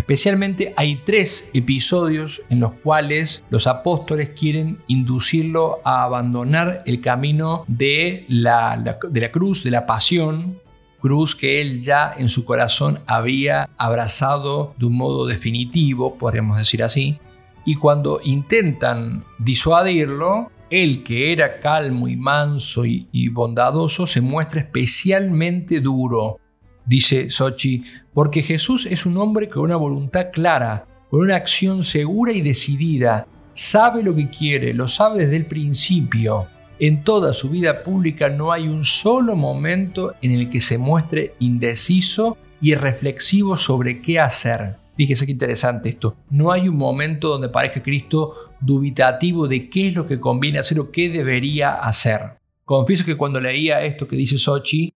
Especialmente 0.01 0.73
hay 0.77 0.95
tres 1.05 1.51
episodios 1.53 2.41
en 2.49 2.59
los 2.59 2.73
cuales 2.73 3.45
los 3.51 3.67
apóstoles 3.67 4.29
quieren 4.29 4.79
inducirlo 4.87 5.79
a 5.83 6.01
abandonar 6.01 6.81
el 6.87 7.01
camino 7.01 7.65
de 7.67 8.25
la, 8.27 8.97
de 9.11 9.21
la 9.21 9.31
cruz, 9.31 9.63
de 9.63 9.69
la 9.69 9.85
pasión, 9.85 10.59
cruz 10.99 11.35
que 11.35 11.61
él 11.61 11.83
ya 11.83 12.15
en 12.17 12.29
su 12.29 12.45
corazón 12.45 12.97
había 13.05 13.69
abrazado 13.77 14.73
de 14.79 14.87
un 14.87 14.97
modo 14.97 15.27
definitivo, 15.27 16.17
podríamos 16.17 16.57
decir 16.57 16.81
así. 16.81 17.19
Y 17.63 17.75
cuando 17.75 18.19
intentan 18.23 19.23
disuadirlo, 19.37 20.51
él 20.71 21.03
que 21.03 21.31
era 21.31 21.59
calmo 21.59 22.07
y 22.07 22.15
manso 22.15 22.85
y, 22.85 23.29
bondadoso 23.29 24.07
se 24.07 24.19
muestra 24.19 24.61
especialmente 24.61 25.79
duro 25.79 26.39
dice 26.85 27.29
Sochi, 27.29 27.83
porque 28.13 28.43
Jesús 28.43 28.85
es 28.85 29.05
un 29.05 29.17
hombre 29.17 29.47
con 29.47 29.63
una 29.63 29.75
voluntad 29.75 30.27
clara, 30.31 30.87
con 31.09 31.21
una 31.21 31.35
acción 31.35 31.83
segura 31.83 32.31
y 32.31 32.41
decidida, 32.41 33.27
sabe 33.53 34.03
lo 34.03 34.15
que 34.15 34.29
quiere, 34.29 34.73
lo 34.73 34.87
sabe 34.87 35.23
desde 35.23 35.37
el 35.37 35.45
principio. 35.45 36.47
En 36.79 37.03
toda 37.03 37.33
su 37.33 37.49
vida 37.49 37.83
pública 37.83 38.29
no 38.29 38.51
hay 38.51 38.67
un 38.67 38.83
solo 38.83 39.35
momento 39.35 40.15
en 40.21 40.31
el 40.31 40.49
que 40.49 40.61
se 40.61 40.77
muestre 40.77 41.35
indeciso 41.39 42.37
y 42.59 42.75
reflexivo 42.75 43.55
sobre 43.55 44.01
qué 44.01 44.19
hacer. 44.19 44.77
Fíjese 44.97 45.25
qué 45.25 45.31
interesante 45.31 45.89
esto. 45.89 46.15
No 46.29 46.51
hay 46.51 46.67
un 46.67 46.77
momento 46.77 47.29
donde 47.29 47.49
parezca 47.49 47.83
Cristo 47.83 48.35
dubitativo 48.59 49.47
de 49.47 49.69
qué 49.69 49.89
es 49.89 49.95
lo 49.95 50.07
que 50.07 50.19
conviene 50.19 50.59
hacer 50.59 50.79
o 50.79 50.91
qué 50.91 51.09
debería 51.09 51.73
hacer. 51.73 52.37
Confieso 52.65 53.05
que 53.05 53.17
cuando 53.17 53.39
leía 53.39 53.83
esto 53.83 54.07
que 54.07 54.15
dice 54.15 54.37
Sochi, 54.37 54.93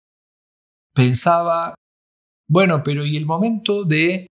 pensaba, 0.94 1.76
bueno, 2.48 2.84
pero 2.84 3.06
¿y 3.06 3.18
el 3.18 3.26
momento 3.26 3.84
de 3.84 4.28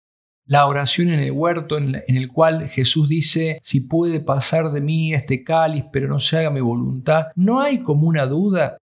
la 0.46 0.66
oración 0.66 1.08
en 1.08 1.20
el 1.20 1.32
huerto 1.32 1.78
en, 1.78 2.02
el 2.06 2.28
cual 2.28 2.68
Jesús 2.68 3.08
dice, 3.08 3.60
si 3.62 3.80
puede 3.80 4.20
pasar 4.20 4.70
de 4.70 4.80
mí 4.80 5.14
este 5.14 5.42
cáliz, 5.42 5.84
pero 5.92 6.08
no 6.08 6.18
se 6.18 6.38
haga 6.38 6.50
mi 6.50 6.60
voluntad, 6.60 7.28
¿no 7.34 7.60
hay 7.60 7.78
como 7.78 8.06
una 8.06 8.26
duda? 8.26 8.76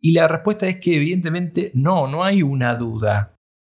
Y 0.00 0.12
la 0.12 0.28
respuesta 0.28 0.66
es 0.66 0.80
que 0.80 0.96
evidentemente 0.96 1.70
no, 1.74 2.06
no 2.06 2.24
hay 2.24 2.42
una 2.42 2.74
duda. 2.76 3.36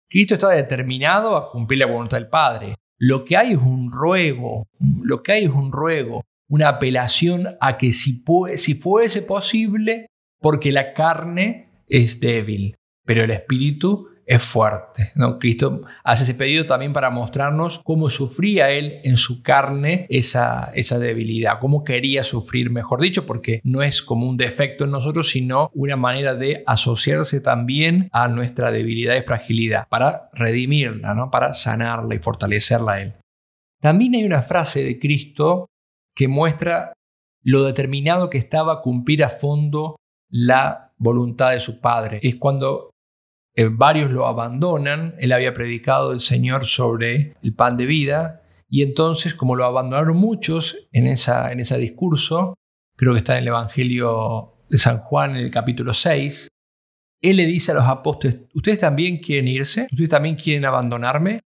Cristo 0.09 0.33
está 0.35 0.49
determinado 0.49 1.35
a 1.35 1.51
cumplir 1.51 1.79
la 1.79 1.85
voluntad 1.85 2.17
del 2.17 2.29
Padre. 2.29 2.75
Lo 2.97 3.23
que 3.23 3.37
hay 3.37 3.53
es 3.53 3.59
un 3.59 3.91
ruego, 3.91 4.67
lo 4.79 5.21
que 5.21 5.33
hay 5.33 5.43
es 5.45 5.51
un 5.51 5.71
ruego, 5.71 6.23
una 6.49 6.67
apelación 6.67 7.47
a 7.61 7.77
que 7.77 7.93
si, 7.93 8.23
si 8.57 8.75
fuese 8.75 9.21
posible, 9.21 10.07
porque 10.39 10.71
la 10.71 10.93
carne 10.93 11.83
es 11.87 12.19
débil, 12.19 12.75
pero 13.05 13.23
el 13.23 13.31
espíritu 13.31 14.07
es 14.29 14.45
fuerte. 14.45 15.11
¿no? 15.15 15.39
Cristo 15.39 15.81
hace 16.03 16.23
ese 16.23 16.35
pedido 16.35 16.67
también 16.67 16.93
para 16.93 17.09
mostrarnos 17.09 17.81
cómo 17.83 18.11
sufría 18.11 18.69
él 18.69 18.99
en 19.03 19.17
su 19.17 19.41
carne 19.41 20.05
esa, 20.07 20.71
esa 20.75 20.99
debilidad, 20.99 21.57
cómo 21.59 21.83
quería 21.83 22.23
sufrir, 22.23 22.69
mejor 22.69 23.01
dicho, 23.01 23.25
porque 23.25 23.59
no 23.63 23.81
es 23.81 24.03
como 24.03 24.29
un 24.29 24.37
defecto 24.37 24.83
en 24.83 24.91
nosotros, 24.91 25.29
sino 25.29 25.71
una 25.73 25.95
manera 25.95 26.35
de 26.35 26.63
asociarse 26.67 27.41
también 27.41 28.07
a 28.11 28.27
nuestra 28.27 28.69
debilidad 28.69 29.15
y 29.15 29.21
fragilidad, 29.21 29.87
para 29.89 30.29
redimirla, 30.33 31.15
¿no? 31.15 31.31
para 31.31 31.55
sanarla 31.55 32.13
y 32.13 32.19
fortalecerla 32.19 32.91
a 32.91 33.01
él. 33.01 33.15
También 33.81 34.13
hay 34.13 34.25
una 34.25 34.43
frase 34.43 34.83
de 34.83 34.99
Cristo 34.99 35.65
que 36.15 36.27
muestra 36.27 36.93
lo 37.41 37.63
determinado 37.63 38.29
que 38.29 38.37
estaba 38.37 38.73
a 38.73 38.81
cumplir 38.81 39.23
a 39.23 39.29
fondo 39.29 39.95
la 40.29 40.93
voluntad 40.97 41.51
de 41.51 41.59
su 41.59 41.81
Padre. 41.81 42.19
Es 42.21 42.35
cuando 42.35 42.91
eh, 43.55 43.69
varios 43.71 44.11
lo 44.11 44.27
abandonan, 44.27 45.15
él 45.19 45.31
había 45.31 45.53
predicado 45.53 46.11
el 46.11 46.19
Señor 46.19 46.65
sobre 46.65 47.35
el 47.41 47.53
pan 47.53 47.77
de 47.77 47.85
vida, 47.85 48.43
y 48.69 48.83
entonces 48.83 49.33
como 49.33 49.55
lo 49.55 49.65
abandonaron 49.65 50.17
muchos 50.17 50.87
en, 50.91 51.07
esa, 51.07 51.51
en 51.51 51.59
ese 51.59 51.77
discurso, 51.77 52.55
creo 52.95 53.13
que 53.13 53.19
está 53.19 53.33
en 53.33 53.43
el 53.43 53.47
Evangelio 53.49 54.53
de 54.69 54.77
San 54.77 54.99
Juan 54.99 55.31
en 55.31 55.37
el 55.37 55.51
capítulo 55.51 55.93
6, 55.93 56.47
él 57.21 57.37
le 57.37 57.45
dice 57.45 57.71
a 57.71 57.75
los 57.75 57.85
apóstoles, 57.85 58.37
¿ustedes 58.53 58.79
también 58.79 59.17
quieren 59.17 59.47
irse? 59.47 59.87
¿Ustedes 59.91 60.09
también 60.09 60.35
quieren 60.35 60.63
abandonarme? 60.65 61.41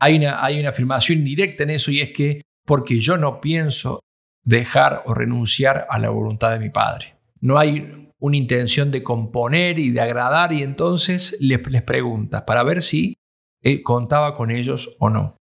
Hay 0.00 0.16
una, 0.16 0.44
hay 0.44 0.58
una 0.58 0.70
afirmación 0.70 1.24
directa 1.24 1.62
en 1.62 1.70
eso 1.70 1.90
y 1.90 2.00
es 2.00 2.10
que 2.10 2.42
porque 2.64 2.98
yo 2.98 3.16
no 3.16 3.40
pienso 3.40 4.00
dejar 4.42 5.02
o 5.06 5.14
renunciar 5.14 5.86
a 5.88 5.98
la 5.98 6.10
voluntad 6.10 6.52
de 6.52 6.58
mi 6.58 6.70
Padre. 6.70 7.16
No 7.40 7.58
hay 7.58 8.05
una 8.18 8.36
intención 8.36 8.90
de 8.90 9.02
componer 9.02 9.78
y 9.78 9.90
de 9.90 10.00
agradar 10.00 10.52
y 10.52 10.62
entonces 10.62 11.36
les, 11.40 11.66
les 11.70 11.82
pregunta 11.82 12.46
para 12.46 12.62
ver 12.62 12.82
si 12.82 13.18
él 13.62 13.82
contaba 13.82 14.34
con 14.34 14.50
ellos 14.50 14.96
o 14.98 15.10
no. 15.10 15.36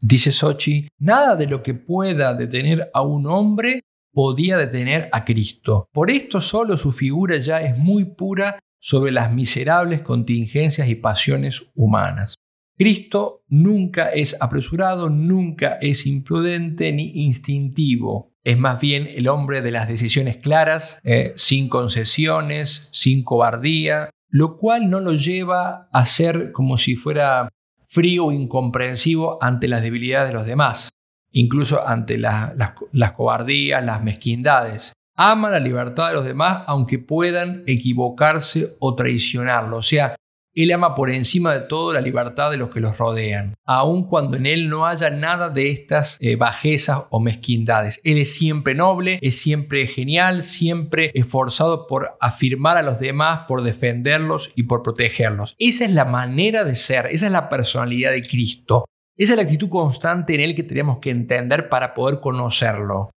Dice 0.00 0.32
Sochi, 0.32 0.88
nada 0.98 1.36
de 1.36 1.46
lo 1.46 1.62
que 1.62 1.74
pueda 1.74 2.34
detener 2.34 2.90
a 2.92 3.02
un 3.02 3.26
hombre 3.26 3.82
podía 4.12 4.58
detener 4.58 5.08
a 5.12 5.24
Cristo. 5.24 5.88
Por 5.92 6.10
esto 6.10 6.40
solo 6.40 6.76
su 6.76 6.92
figura 6.92 7.36
ya 7.38 7.62
es 7.62 7.78
muy 7.78 8.04
pura 8.04 8.58
sobre 8.80 9.12
las 9.12 9.32
miserables 9.32 10.02
contingencias 10.02 10.88
y 10.88 10.94
pasiones 10.94 11.64
humanas. 11.74 12.36
Cristo 12.76 13.44
nunca 13.48 14.10
es 14.10 14.36
apresurado, 14.40 15.08
nunca 15.08 15.78
es 15.80 16.06
imprudente 16.06 16.92
ni 16.92 17.24
instintivo 17.24 18.33
es 18.44 18.58
más 18.58 18.78
bien 18.78 19.08
el 19.14 19.28
hombre 19.28 19.62
de 19.62 19.70
las 19.70 19.88
decisiones 19.88 20.36
claras, 20.36 21.00
eh, 21.02 21.32
sin 21.34 21.68
concesiones, 21.68 22.90
sin 22.92 23.24
cobardía, 23.24 24.10
lo 24.28 24.56
cual 24.56 24.90
no 24.90 25.00
lo 25.00 25.14
lleva 25.14 25.88
a 25.92 26.04
ser 26.04 26.52
como 26.52 26.76
si 26.76 26.94
fuera 26.94 27.48
frío 27.88 28.26
o 28.26 28.32
incomprensivo 28.32 29.38
ante 29.40 29.66
las 29.66 29.80
debilidades 29.80 30.28
de 30.28 30.34
los 30.34 30.46
demás, 30.46 30.90
incluso 31.30 31.86
ante 31.86 32.18
las, 32.18 32.52
las 32.92 33.12
cobardías, 33.12 33.84
las 33.84 34.02
mezquindades. 34.02 34.92
Ama 35.16 35.50
la 35.50 35.60
libertad 35.60 36.08
de 36.08 36.14
los 36.14 36.24
demás 36.24 36.64
aunque 36.66 36.98
puedan 36.98 37.62
equivocarse 37.66 38.76
o 38.80 38.94
traicionarlo. 38.94 39.78
O 39.78 39.82
sea, 39.82 40.16
él 40.54 40.70
ama 40.70 40.94
por 40.94 41.10
encima 41.10 41.52
de 41.52 41.60
todo 41.60 41.92
la 41.92 42.00
libertad 42.00 42.50
de 42.50 42.56
los 42.56 42.70
que 42.70 42.78
los 42.78 42.96
rodean, 42.96 43.54
aun 43.64 44.06
cuando 44.06 44.36
en 44.36 44.46
Él 44.46 44.68
no 44.68 44.86
haya 44.86 45.10
nada 45.10 45.48
de 45.48 45.68
estas 45.68 46.16
eh, 46.20 46.36
bajezas 46.36 47.02
o 47.10 47.18
mezquindades. 47.18 48.00
Él 48.04 48.18
es 48.18 48.34
siempre 48.34 48.74
noble, 48.74 49.18
es 49.20 49.36
siempre 49.36 49.86
genial, 49.88 50.44
siempre 50.44 51.10
esforzado 51.14 51.88
por 51.88 52.16
afirmar 52.20 52.76
a 52.76 52.82
los 52.82 53.00
demás, 53.00 53.46
por 53.48 53.62
defenderlos 53.62 54.52
y 54.54 54.64
por 54.64 54.82
protegerlos. 54.82 55.56
Esa 55.58 55.84
es 55.84 55.90
la 55.90 56.04
manera 56.04 56.62
de 56.62 56.76
ser, 56.76 57.06
esa 57.06 57.26
es 57.26 57.32
la 57.32 57.48
personalidad 57.48 58.12
de 58.12 58.22
Cristo. 58.22 58.84
Esa 59.16 59.32
es 59.32 59.36
la 59.36 59.42
actitud 59.42 59.68
constante 59.68 60.34
en 60.34 60.40
Él 60.40 60.54
que 60.54 60.62
tenemos 60.62 60.98
que 60.98 61.10
entender 61.10 61.68
para 61.68 61.94
poder 61.94 62.20
conocerlo. 62.20 63.10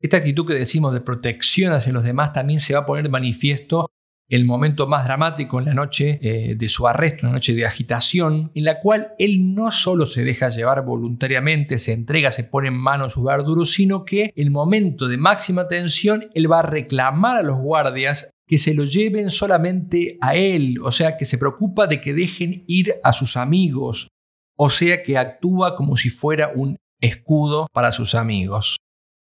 Esta 0.00 0.18
actitud 0.18 0.46
que 0.46 0.54
decimos 0.54 0.92
de 0.92 1.00
protección 1.00 1.72
hacia 1.72 1.92
los 1.92 2.04
demás 2.04 2.32
también 2.32 2.60
se 2.60 2.74
va 2.74 2.80
a 2.80 2.86
poner 2.86 3.08
manifiesto 3.08 3.88
el 4.28 4.44
momento 4.44 4.86
más 4.86 5.04
dramático 5.04 5.58
en 5.58 5.66
la 5.66 5.74
noche 5.74 6.18
eh, 6.22 6.54
de 6.56 6.68
su 6.68 6.88
arresto, 6.88 7.26
una 7.26 7.34
noche 7.34 7.54
de 7.54 7.66
agitación, 7.66 8.50
en 8.54 8.64
la 8.64 8.80
cual 8.80 9.12
él 9.18 9.54
no 9.54 9.70
solo 9.70 10.06
se 10.06 10.24
deja 10.24 10.48
llevar 10.48 10.84
voluntariamente, 10.84 11.78
se 11.78 11.92
entrega, 11.92 12.30
se 12.30 12.44
pone 12.44 12.68
en 12.68 12.74
manos 12.76 13.14
su 13.14 13.22
verduro, 13.22 13.66
sino 13.66 14.04
que 14.04 14.32
el 14.34 14.50
momento 14.50 15.08
de 15.08 15.18
máxima 15.18 15.68
tensión, 15.68 16.30
él 16.34 16.50
va 16.50 16.60
a 16.60 16.62
reclamar 16.62 17.38
a 17.38 17.42
los 17.42 17.58
guardias 17.58 18.30
que 18.46 18.58
se 18.58 18.74
lo 18.74 18.84
lleven 18.84 19.30
solamente 19.30 20.18
a 20.20 20.34
él, 20.34 20.78
o 20.82 20.92
sea, 20.92 21.16
que 21.16 21.26
se 21.26 21.38
preocupa 21.38 21.86
de 21.86 22.00
que 22.00 22.14
dejen 22.14 22.64
ir 22.66 22.94
a 23.02 23.12
sus 23.12 23.36
amigos, 23.36 24.08
o 24.56 24.70
sea, 24.70 25.02
que 25.02 25.18
actúa 25.18 25.76
como 25.76 25.96
si 25.96 26.10
fuera 26.10 26.50
un 26.54 26.76
escudo 27.00 27.66
para 27.72 27.92
sus 27.92 28.14
amigos. 28.14 28.76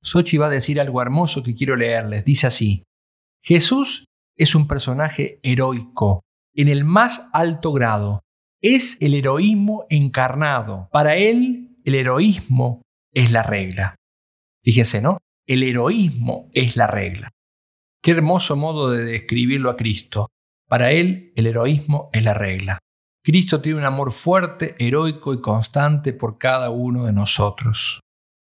Sochi 0.02 0.38
va 0.38 0.47
a 0.47 0.52
decir 0.52 0.80
algo 0.80 1.02
hermoso 1.02 1.43
que 1.43 1.56
quiero 1.56 1.76
leerles. 1.76 2.23
Dice 2.23 2.47
así, 2.47 2.84
Jesús 3.43 4.07
es 4.38 4.56
un 4.56 4.67
personaje 4.67 5.39
heroico, 5.43 6.21
en 6.54 6.69
el 6.69 6.86
más 6.86 7.28
alto 7.34 7.73
grado. 7.73 8.21
Es 8.62 8.97
el 9.02 9.13
heroísmo 9.13 9.86
encarnado. 9.89 10.89
Para 10.91 11.15
él, 11.15 11.76
el 11.84 11.95
heroísmo 11.95 12.82
es 13.13 13.32
la 13.32 13.43
regla. 13.43 13.95
Fíjese, 14.63 15.02
¿no? 15.02 15.17
El 15.47 15.63
heroísmo 15.63 16.50
es 16.54 16.76
la 16.76 16.88
regla. 16.88 17.30
Qué 18.02 18.12
hermoso 18.12 18.56
modo 18.56 18.89
de 18.89 19.04
describirlo 19.04 19.69
a 19.69 19.78
Cristo. 19.78 20.28
Para 20.67 20.91
él, 20.91 21.32
el 21.36 21.47
heroísmo 21.47 22.10
es 22.13 22.23
la 22.23 22.34
regla. 22.34 22.80
Cristo 23.23 23.62
tiene 23.62 23.80
un 23.80 23.86
amor 23.86 24.12
fuerte, 24.12 24.76
heroico 24.80 25.34
y 25.34 25.41
constante 25.41 26.13
por 26.13 26.38
cada 26.38 26.69
uno 26.69 27.06
de 27.06 27.13
nosotros. 27.13 28.00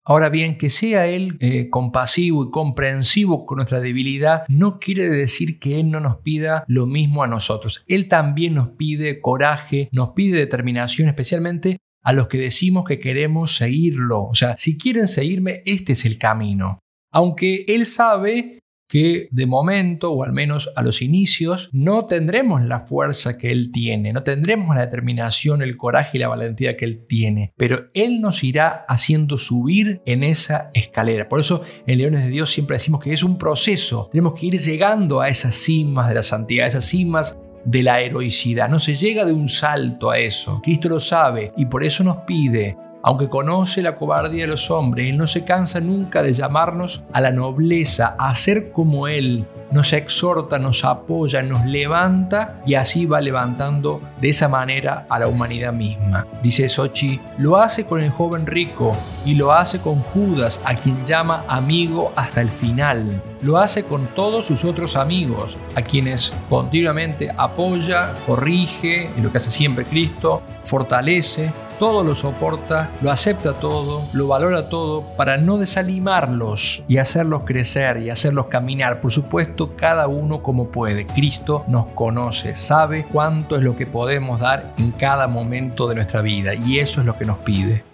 Ahora 0.05 0.29
bien, 0.31 0.57
que 0.57 0.71
sea 0.71 1.07
Él 1.07 1.37
eh, 1.41 1.69
compasivo 1.69 2.45
y 2.45 2.51
comprensivo 2.51 3.45
con 3.45 3.57
nuestra 3.57 3.81
debilidad 3.81 4.45
no 4.49 4.79
quiere 4.79 5.09
decir 5.09 5.59
que 5.59 5.79
Él 5.79 5.91
no 5.91 6.01
nos 6.01 6.19
pida 6.19 6.65
lo 6.67 6.87
mismo 6.87 7.23
a 7.23 7.27
nosotros. 7.27 7.85
Él 7.87 8.09
también 8.09 8.55
nos 8.55 8.71
pide 8.71 9.21
coraje, 9.21 9.89
nos 9.93 10.11
pide 10.11 10.39
determinación, 10.39 11.09
especialmente 11.09 11.77
a 12.03 12.13
los 12.13 12.29
que 12.29 12.39
decimos 12.39 12.85
que 12.85 12.99
queremos 12.99 13.55
seguirlo. 13.55 14.25
O 14.25 14.35
sea, 14.35 14.57
si 14.57 14.79
quieren 14.79 15.07
seguirme, 15.07 15.63
este 15.67 15.93
es 15.93 16.05
el 16.05 16.19
camino. 16.19 16.79
Aunque 17.13 17.65
Él 17.69 17.87
sabe 17.87 18.60
que 18.91 19.29
de 19.31 19.47
momento, 19.47 20.11
o 20.11 20.25
al 20.25 20.33
menos 20.33 20.71
a 20.75 20.83
los 20.83 21.01
inicios, 21.01 21.71
no 21.73 22.07
tendremos 22.07 22.63
la 22.63 22.81
fuerza 22.81 23.39
que 23.39 23.53
Él 23.53 23.71
tiene, 23.73 24.13
no 24.13 24.25
tendremos 24.25 24.75
la 24.75 24.83
determinación, 24.83 25.63
el 25.63 25.77
coraje 25.77 26.19
y 26.19 26.21
la 26.21 26.29
valentía 26.29 26.77
que 26.77 26.85
Él 26.85 27.07
tiene, 27.07 27.55
pero 27.57 27.87
Él 27.95 28.21
nos 28.21 28.43
irá 28.43 28.83
haciendo 28.89 29.39
subir 29.39 30.03
en 30.07 30.25
esa 30.25 30.71
escalera. 30.75 31.29
Por 31.29 31.39
eso 31.39 31.63
en 31.87 31.99
Leones 31.99 32.25
de 32.25 32.31
Dios 32.31 32.51
siempre 32.51 32.77
decimos 32.77 33.01
que 33.01 33.13
es 33.13 33.23
un 33.23 33.39
proceso, 33.39 34.09
tenemos 34.11 34.35
que 34.35 34.47
ir 34.47 34.59
llegando 34.59 35.21
a 35.21 35.29
esas 35.29 35.55
cimas 35.55 36.09
de 36.09 36.17
la 36.17 36.23
santidad, 36.25 36.67
a 36.67 36.69
esas 36.69 36.85
cimas 36.85 37.39
de 37.65 37.83
la 37.83 38.01
heroicidad. 38.01 38.69
No 38.69 38.81
se 38.81 38.97
llega 38.97 39.25
de 39.25 39.33
un 39.33 39.49
salto 39.49 40.11
a 40.11 40.19
eso. 40.19 40.61
Cristo 40.63 40.89
lo 40.89 40.99
sabe 40.99 41.53
y 41.57 41.67
por 41.67 41.85
eso 41.85 42.03
nos 42.03 42.19
pide 42.19 42.77
Aunque 43.03 43.29
conoce 43.31 43.81
la 43.81 43.95
cobardía 43.95 44.43
de 44.43 44.51
los 44.51 44.71
hombres, 44.71 45.09
Él 45.09 45.17
no 45.17 45.27
se 45.27 45.45
cansa 45.45 45.81
nunca 45.81 46.23
de 46.23 46.35
llamarnos 46.35 47.03
a 47.13 47.23
la 47.23 47.33
nobleza, 47.33 48.15
a 48.19 48.35
ser 48.35 48.73
como 48.73 49.09
Él. 49.09 49.47
Nos 49.71 49.93
exhorta, 49.93 50.59
nos 50.59 50.85
apoya, 50.85 51.43
nos 51.43 51.65
levanta 51.65 52.61
y 52.67 52.75
así 52.75 53.07
va 53.07 53.21
levantando 53.21 54.03
de 54.21 54.29
esa 54.29 54.49
manera 54.49 55.07
a 55.09 55.19
la 55.19 55.29
humanidad 55.29 55.73
misma. 55.73 56.27
Dice 56.43 56.69
Sochi, 56.69 57.21
lo 57.39 57.57
hace 57.57 57.87
con 57.87 58.03
el 58.03 58.11
joven 58.11 58.47
rico 58.47 58.95
y 59.25 59.35
lo 59.35 59.53
hace 59.53 59.81
con 59.81 60.01
Judas, 60.01 60.61
a 60.65 60.75
quien 60.75 61.07
llama 61.07 61.45
amigo 61.49 62.13
hasta 62.17 62.43
el 62.43 62.51
final. 62.51 63.23
Lo 63.41 63.59
hace 63.59 63.85
con 63.85 64.09
todos 64.09 64.45
sus 64.45 64.65
otros 64.65 64.97
amigos, 64.97 65.57
a 65.75 65.83
quienes 65.83 66.33
continuamente 66.51 67.33
apoya, 67.35 68.15
corrige, 68.27 69.07
en 69.17 69.23
lo 69.23 69.31
que 69.31 69.39
hace 69.39 69.51
siempre 69.51 69.85
Cristo, 69.85 70.43
fortalece, 70.63 71.51
todo 71.81 72.05
lo 72.05 72.15
soporta, 72.15 72.91
lo 73.01 73.11
acepta 73.11 73.55
todo, 73.55 74.05
lo 74.13 74.29
valora 74.29 74.69
todo 74.69 75.03
para 75.17 75.39
no 75.39 75.57
desanimarlos 75.57 76.85
y 76.87 76.99
hacerlos 76.99 77.45
crecer 77.47 77.97
y 78.03 78.11
hacerlos 78.11 78.49
caminar. 78.49 79.01
Por 79.01 79.11
supuesto, 79.11 79.77
cada 79.77 80.07
uno 80.07 80.43
como 80.43 80.69
puede. 80.69 81.07
Cristo 81.07 81.65
nos 81.69 81.87
conoce, 81.87 82.55
sabe 82.55 83.07
cuánto 83.11 83.57
es 83.57 83.63
lo 83.63 83.77
que 83.77 83.87
podemos 83.87 84.41
dar 84.41 84.75
en 84.77 84.93
cada 84.93 85.27
momento 85.27 85.89
de 85.89 85.95
nuestra 85.95 86.21
vida 86.21 86.55
y 86.55 86.81
eso 86.81 87.01
es 87.01 87.07
lo 87.07 87.17
que 87.17 87.25
nos 87.25 87.39
pide. 87.39 87.90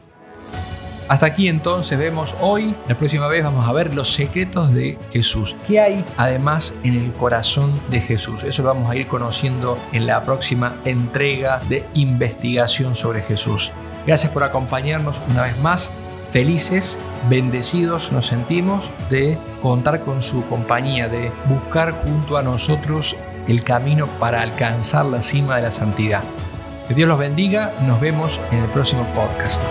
Hasta 1.08 1.26
aquí 1.26 1.46
entonces 1.46 1.96
vemos 1.98 2.34
hoy, 2.40 2.74
la 2.88 2.98
próxima 2.98 3.28
vez 3.28 3.44
vamos 3.44 3.68
a 3.68 3.72
ver 3.72 3.94
los 3.94 4.12
secretos 4.12 4.74
de 4.74 4.98
Jesús. 5.12 5.56
¿Qué 5.64 5.80
hay 5.80 6.04
además 6.16 6.74
en 6.82 6.94
el 6.94 7.12
corazón 7.12 7.80
de 7.90 8.00
Jesús? 8.00 8.42
Eso 8.42 8.62
lo 8.62 8.68
vamos 8.68 8.90
a 8.90 8.96
ir 8.96 9.06
conociendo 9.06 9.78
en 9.92 10.06
la 10.06 10.24
próxima 10.24 10.80
entrega 10.84 11.60
de 11.68 11.86
investigación 11.94 12.96
sobre 12.96 13.22
Jesús. 13.22 13.72
Gracias 14.04 14.32
por 14.32 14.42
acompañarnos 14.42 15.22
una 15.30 15.42
vez 15.42 15.56
más. 15.58 15.92
Felices, 16.32 16.98
bendecidos 17.30 18.10
nos 18.10 18.26
sentimos 18.26 18.90
de 19.08 19.38
contar 19.62 20.02
con 20.02 20.20
su 20.20 20.44
compañía, 20.46 21.08
de 21.08 21.30
buscar 21.48 21.92
junto 21.92 22.36
a 22.36 22.42
nosotros 22.42 23.16
el 23.46 23.62
camino 23.62 24.08
para 24.18 24.42
alcanzar 24.42 25.06
la 25.06 25.22
cima 25.22 25.56
de 25.56 25.62
la 25.62 25.70
santidad. 25.70 26.24
Que 26.88 26.94
Dios 26.94 27.08
los 27.08 27.18
bendiga, 27.18 27.72
nos 27.86 28.00
vemos 28.00 28.40
en 28.50 28.58
el 28.58 28.68
próximo 28.70 29.06
podcast. 29.14 29.62